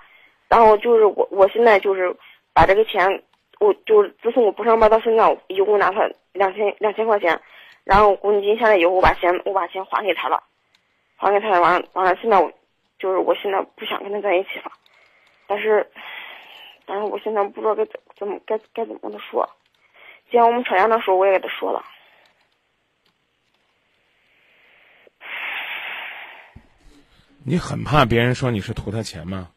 [0.47, 2.15] 然后就是我我现在就是
[2.53, 3.23] 把这个钱，
[3.59, 7.39] 我就是自从我不上班到现在，我一共拿他两千两千块钱，
[7.83, 10.41] 然后公积金下来以后，我把钱我把钱还给他了，
[11.17, 12.51] 还给他了，完了完了，现在我
[12.97, 14.71] 就是我现在不想跟他在一起了，
[15.45, 15.85] 但是
[16.85, 19.47] 但是我现在不知道该怎怎么该该怎么跟他说。
[20.31, 21.83] 既然我们吵架的时候我也给他说了，
[27.43, 29.49] 你很怕别人说你是图他钱吗？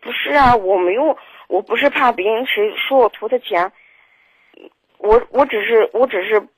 [0.00, 1.16] 不是啊，我没有，
[1.48, 3.72] 我不是怕别人谁说我图他钱，
[4.98, 6.48] 我我只是我只是，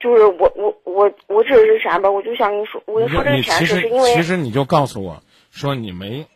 [0.00, 6.26] 就是我我我我只是啥吧，我就想跟你说，我就说这个钱是因为其实你就告诉我说你没，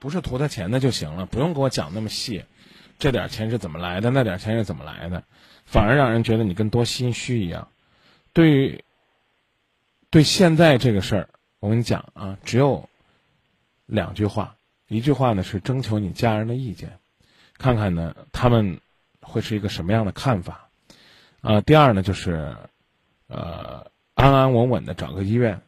[0.00, 2.44] 不是图他钱的就行了，不用给我讲那么细，
[2.98, 5.22] 这点钱是怎么来的，那点钱是怎么来的，
[5.64, 7.68] 反而让人觉得你跟多心虚一样。
[8.32, 8.82] 对于
[10.10, 11.28] 对现在这个事儿，
[11.60, 12.88] 我跟你讲啊，只有
[13.86, 14.56] 两句话，
[14.92, 16.98] 一句话呢是征求你家人的意见，
[17.56, 18.80] 看看呢他们
[19.22, 20.68] 会是一个什么样的看法，
[21.40, 22.54] 啊、第二呢就是
[23.28, 25.62] 呃安安稳稳的找个医院，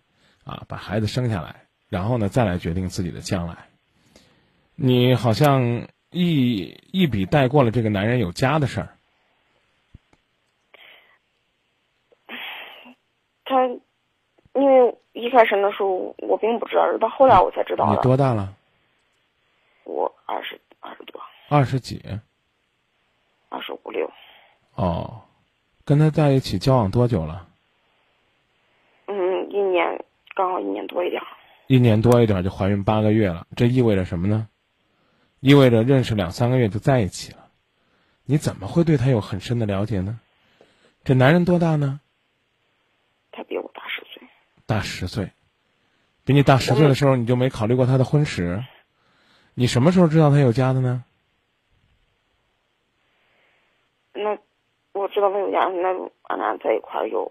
[0.44, 3.56] 啊把孩子生下来，然后呢再来决定自己的将来。
[4.74, 8.88] 你好像一一笔带过了这个男人有家的事儿，
[13.44, 13.66] 他，
[14.54, 18.02] 因为一开始的时候我并不知道，到后来我才知道你。
[18.02, 18.52] 多大了？
[19.84, 22.02] 我二十二十多，二十几？
[23.48, 24.10] 二十五六，
[24.74, 25.22] 哦，
[25.84, 27.48] 跟他在一起交往多久了？
[29.06, 30.04] 嗯，一年
[30.34, 31.22] 刚好一年多一点。
[31.66, 34.48] 一年多一点就怀孕八个月了，这意味着什么呢？
[35.40, 37.48] 意味着认识两三个月就在一起了，
[38.24, 40.20] 你怎么会对他有很深的了解呢？
[41.04, 42.00] 这男人多大呢？
[43.30, 44.28] 他比我大十岁。
[44.66, 45.30] 大十岁，
[46.24, 48.64] 比你大十岁的时候，你就没考虑过他的婚史？
[49.54, 51.04] 你什么时候知道他有家的呢？
[54.12, 54.36] 那
[54.92, 55.88] 我知道他有家，那
[56.22, 57.30] 俺俩在一块儿有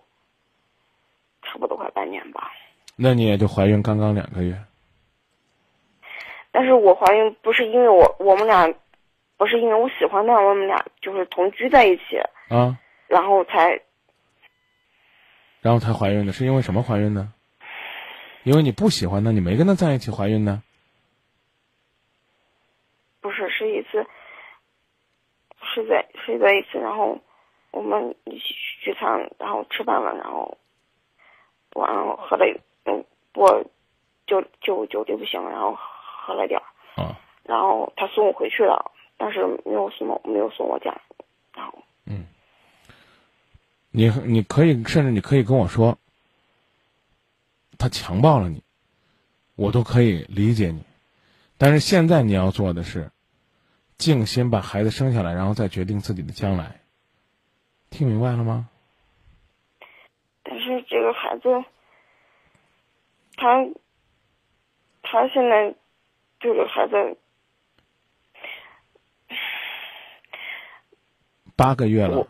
[1.42, 2.52] 差不多快半年吧。
[2.96, 4.58] 那你也就怀孕刚刚两个月，
[6.52, 8.74] 但是我怀孕不是因为我我们俩，
[9.36, 12.18] 不是因为我喜欢他，我们俩就是同居在一起，
[12.50, 12.78] 啊，
[13.08, 13.82] 然后才
[15.62, 17.34] 然后才怀孕的，是因为什么怀孕呢？
[18.44, 20.62] 因为你不喜欢他，你没跟他在一起怀孕呢？
[23.64, 24.06] 不是是一次，
[25.62, 27.18] 是在睡在一次，然后
[27.72, 30.58] 我们一起去聚餐，然后吃饭了，然后
[31.76, 32.46] 晚上喝了，
[32.86, 33.64] 嗯，我
[34.28, 40.94] 就就酒就不行了，然后喝了点儿，啊，然后他送我回去了，但是没有送我没有送我家，
[41.56, 42.26] 然后嗯。
[43.96, 45.98] 你你可以甚至你可以跟我说，
[47.78, 48.62] 他强暴了你，
[49.56, 50.84] 我都可以理解你，
[51.60, 53.12] 但是现在你要做的是，
[54.04, 56.82] 静心把孩子生下来，然后再决定自己的将来，
[57.90, 58.68] 听明白了吗？
[60.44, 61.64] 但是这个孩子，
[63.38, 63.66] 他
[65.04, 65.74] 他现在
[66.42, 67.18] 这个孩子
[71.56, 72.28] 八个月了，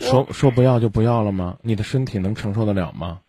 [0.00, 1.56] 说说不要就不要了吗？
[1.62, 3.20] 你的身体能承受得了吗？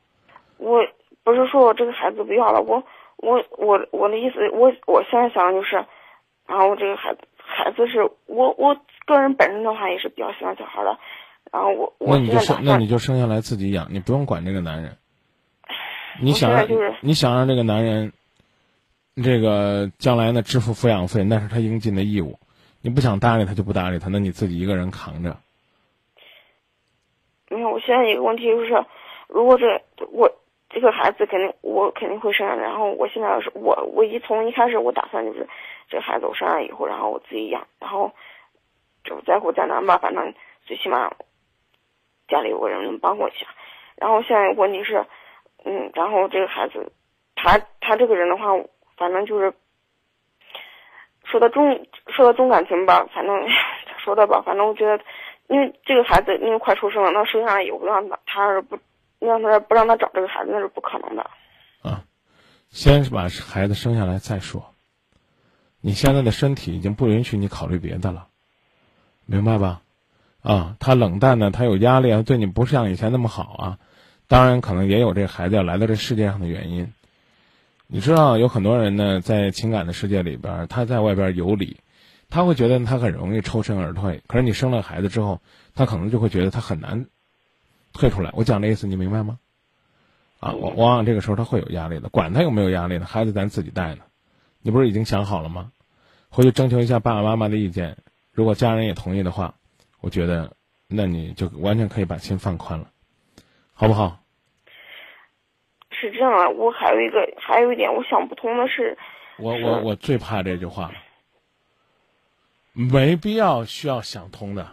[0.58, 0.80] 我
[1.24, 2.84] 不是说我这个孩子不要了，我
[3.22, 5.76] 我我我的意思，我我现在想的就是，
[6.48, 8.76] 然后我这个孩子孩子是我我
[9.06, 10.98] 个人本身的话也是比较喜欢小孩的，
[11.52, 14.98] 然后我我那你就生那你就生下来自己养，你不用管这个男人。
[16.20, 18.12] 你想让就是你想让这个男人，
[19.24, 22.38] 这个将来呢支付抚养费，那是他应尽的义务。
[22.82, 25.38] 你不想搭理他就不搭理他，那你自己一个人扛着。
[27.50, 28.86] 没有，我现在一个问题就是，
[29.28, 29.66] 如果这
[30.12, 30.30] 我
[30.74, 35.46] 这个孩子肯定我肯定会生下来，然后我现在是我我一从一开始我打算就是
[35.90, 38.12] 这个孩子我生下来以后，然后我自己养，然后
[39.04, 40.34] 就再苦再难吧，反正
[40.66, 41.12] 最起码
[42.30, 43.46] 家里有个人能帮我一下。
[43.98, 45.06] 然后现在问题是，
[45.66, 46.92] 嗯，然后这个孩子
[47.36, 48.46] 他他这个人的话，
[48.96, 49.54] 反正就是
[51.26, 53.48] 说到重说到重感情吧，反正
[54.00, 55.04] 说的吧，反正我觉得。
[55.48, 58.80] 因为这个孩子因为快出生了，那生下来以后让他他要是不
[59.28, 61.30] 让他不让他找这个孩子，那是不可能的。
[61.82, 62.04] 啊
[62.70, 64.74] 先把孩子生下来再说。
[65.82, 68.28] 你现在的身体已经不允许你考虑别的了，
[69.26, 69.82] 明白吧？
[70.42, 73.80] 啊，他冷淡呢，他有压力啊，对你不像以前那么好啊。
[74.28, 76.94] 当然，可能也有这孩子要来到这世界上的原因。
[77.88, 81.78] 你知道，有很多人呢，在情感的世界里边，他在外边游离，
[82.30, 84.24] 他会觉得他很容易抽身而退。
[84.28, 85.42] 可是你生了孩子之后，
[85.76, 87.08] 他可能就会觉得他很难
[87.94, 88.32] 退出来。
[88.34, 89.40] 我讲的意思你明白吗？
[90.40, 94.04] 啊，往往往这个时候他会有压力的，管他有没有压力呢，孩子咱自己带呢。
[94.62, 95.72] 你不是已经想好了吗？
[96.30, 97.98] 回去征求一下爸爸妈妈的意见，
[98.32, 99.54] 如果家人也同意的话，
[100.00, 100.56] 我觉得
[100.88, 102.88] 那你就完全可以把心放宽了，
[103.74, 104.20] 好不好？
[105.92, 108.98] 是这样啊，我还有一个还有一点我想不通的是，
[109.38, 110.94] 我我我最怕这句话了，
[112.74, 114.72] 没必要需要想通的，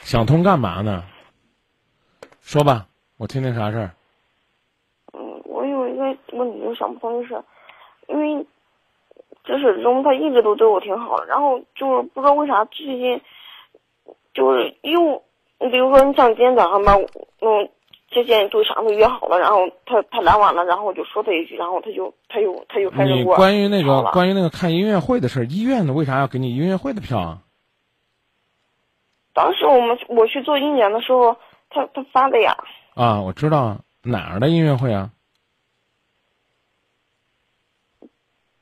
[0.00, 1.04] 想通干嘛呢？
[2.44, 3.90] 说吧，我听听啥事儿。
[5.14, 7.42] 嗯，我有一个问题我想不通，就是
[8.06, 8.46] 因为
[9.44, 13.20] 就始至终他一直都对我挺好的，然后就是不知道为啥最近
[14.34, 15.22] 就是又，
[15.58, 16.94] 你比如说你像今天早上吧，
[17.40, 17.68] 嗯，
[18.10, 27.38] 之前都啥都约好了，然后他他来晚了，然后我就说他一句，然后他就他又他又开始你我关于那个关于那个看音乐会的事儿，医院的为啥要给你音乐会的票啊？
[29.32, 31.36] 当时我们我去做一年的时候，
[31.74, 32.56] 他他发的呀，
[32.94, 35.10] 啊，我知道啊哪儿的音乐会啊？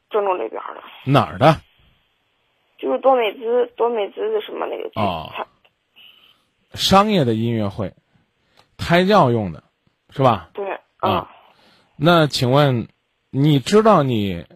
[0.09, 1.61] 郑州那边的，哪儿的？
[2.79, 5.31] 就是多美滋多美滋的什么那个剧，哦
[6.75, 7.95] 商业的音乐会，
[8.79, 9.63] 胎教用的，
[10.11, 10.51] 是吧？
[10.55, 11.31] 对啊。
[11.97, 12.89] 那请问，
[13.31, 14.47] 你知道你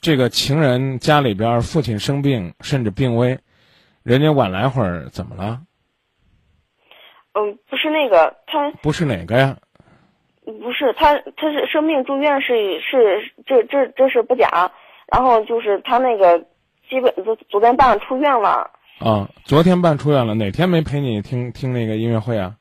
[0.00, 3.38] 这个情人家里边儿父亲生病甚至病危，
[4.02, 5.62] 人家晚来会儿怎么了？
[7.34, 9.56] 嗯，不是那个他不是哪个呀？
[10.44, 14.72] 不是他他是生病住院是是这这这是不假，
[15.06, 16.38] 然后就是他那个
[16.88, 22.56] 基本昨昨天半出院了，啊，昨天办出院了，哪天没陪你听听那个音乐会啊？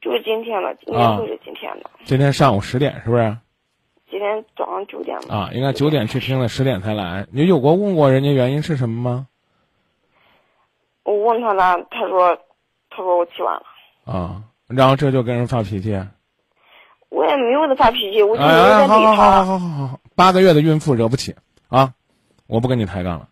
[0.00, 3.36] 就是今天了，应啊该会是今天的，今天上午十点是不是？
[4.10, 5.34] 今天早上九点了。
[5.34, 7.26] 啊，应该九点去听了，十点才来。
[7.30, 9.26] 你有过问过人家原因是什么吗？
[11.04, 12.36] 我问他了，他说
[12.90, 13.62] 他说我起晚了，
[14.10, 15.94] 啊，然后这就跟人发脾气。
[15.94, 16.08] 哎
[17.10, 19.44] 我也没有给他发脾气，我就没有哎，在理好好好他。
[19.44, 21.34] 好好好，八个月的孕妇惹不起
[21.68, 21.94] 啊！
[22.46, 23.30] 我不跟你抬杠了。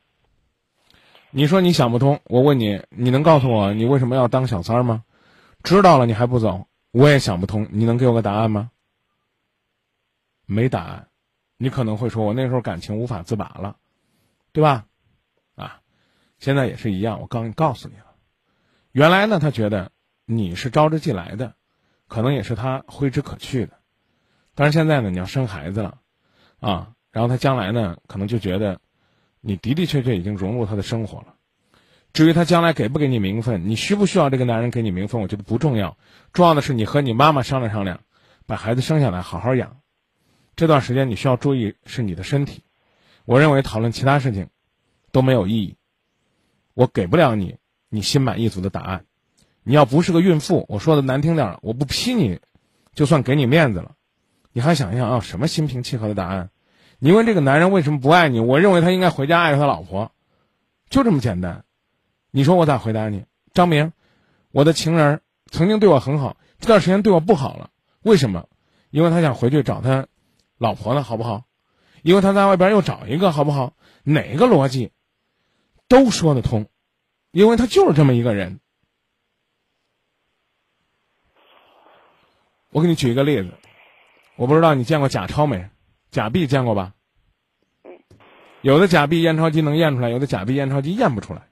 [1.31, 5.05] 你说你想不通，我问你，你能告诉我你为什么要当小三儿吗？
[5.63, 8.71] 知道了你还不走，我也想不通，你能给我个答案吗？
[10.47, 11.09] 没答案，
[11.59, 13.77] 你可能会说我那时候感情无法自拔了，
[14.53, 14.87] 对吧？
[15.55, 15.81] 啊，
[16.39, 18.15] 现在也是一样，我刚告诉你了，
[18.93, 19.93] 原来呢，他觉得
[20.27, 21.55] 你是招之即来的，
[22.09, 23.79] 可能也是他挥之可去的，
[24.55, 25.99] 但是现在呢，你要生孩子了，
[26.61, 28.81] 啊，然后他将来呢，可能就觉得
[29.41, 31.37] 你的的确确已经融入他的生活了。
[32.13, 35.97] 至于他将来给不给你名分，你需不需要这个男人给你名分，我觉得不重要，
[36.33, 38.01] 重要的是你和你妈妈商量商量，
[38.47, 39.81] 把孩子生下来好好养。
[40.57, 42.65] 这段时间你需要注意是你的身体，
[43.27, 44.49] 我认为讨论其他事情
[45.13, 45.77] 都没有意义。
[46.75, 47.57] 我给不了你
[47.89, 49.06] 你心满意足的答案。
[49.69, 52.39] 你要不是个孕妇，我说的难听点儿，我不批你，
[52.95, 53.97] 就算给你面子了。
[54.53, 56.51] 你还想想啊，什么心平气和的答案？
[57.01, 58.39] 你问这个男人为什么不爱你？
[58.39, 60.13] 我认为他应该回家爱他老婆，
[60.89, 61.65] 就这么简单。
[62.31, 63.25] 你说我咋回答你？
[63.55, 63.91] 张明，
[64.53, 65.21] 我的情人
[65.51, 67.71] 曾经对我很好，这段时间对我不好了，
[68.03, 68.47] 为什么？
[68.91, 70.07] 因为他想回去找他
[70.59, 71.43] 老婆呢，好不好？
[72.03, 73.73] 因为他在外边又找一个，好不好？
[74.05, 74.93] 哪个逻辑
[75.89, 76.67] 都说得通，
[77.33, 78.61] 因为他就是这么一个人。
[82.77, 83.55] 我给你举一个例子，
[84.37, 85.71] 我不知道你见过假钞没？
[86.11, 86.93] 假币见过吧？
[88.61, 91.49] 有的假币验钞机能验出来，有的假币验钞机验不出来。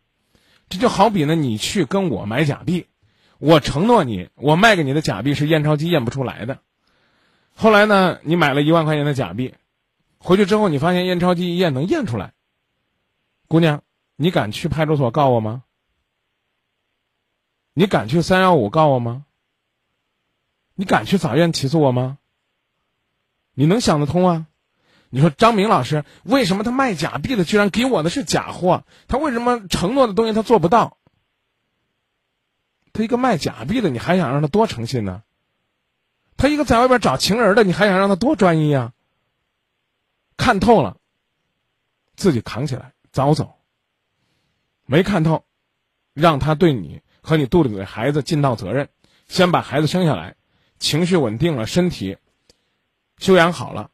[0.69, 2.89] 这就好比呢，你去跟我买假币，
[3.39, 6.59] 我承诺你，我卖给你的假币是验钞机验不出来的。
[7.55, 9.55] 后来呢，你买了一万块钱的假币，
[10.19, 12.35] 回去之后你发现验钞机一验能验出来。
[13.49, 13.83] 姑娘，
[14.17, 15.63] 你敢去派出所告我吗？
[17.73, 19.25] 你敢去三幺五告我吗？
[20.75, 22.19] 你敢去法院起诉我吗？
[23.55, 24.47] 你能想得通啊？
[25.11, 28.85] 你说张明老师为什么他卖假币的居然给我的是假货？
[29.07, 30.99] 他为什么承诺的东西他做不到？
[32.93, 35.23] 他一个卖假币的，你还想让他多诚信呢？
[36.37, 38.93] 他一个在外边找情人的，你还想让他多专一啊？
[40.37, 40.97] 看透了，
[42.17, 43.55] 自己扛起来，早走。
[44.85, 45.45] 没看透，
[46.13, 48.89] 让他对你和你肚子里的孩子尽到责任，
[49.29, 50.35] 先把孩子生下来，
[50.85, 52.19] 情绪稳定了，身体
[53.17, 53.91] 修养好了，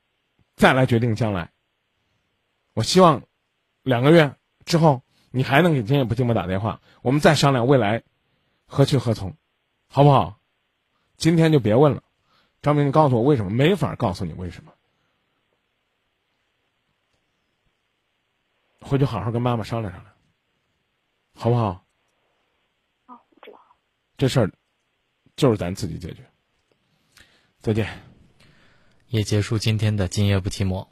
[0.57, 1.53] 再来决定将来。
[2.75, 3.23] 我希望
[3.83, 4.35] 两个月
[4.65, 8.03] 之后，你还能给今夜不寂寞打电话，我们再商量未来
[8.67, 9.37] 何去何从，
[9.87, 10.41] 好不好？
[11.17, 12.03] 今天就别问了。
[12.61, 13.53] 张明，你告诉我为什么？
[13.53, 14.73] 没法告诉你为什么。
[18.81, 20.13] 回去好好跟妈妈商量商量，
[21.37, 21.85] 好不好？
[23.07, 23.61] 好，知道。
[24.19, 24.53] 这事儿
[25.37, 26.29] 就是咱自己解决。
[27.61, 27.89] 再见。
[29.09, 30.87] 也结束今天的今夜不寂寞。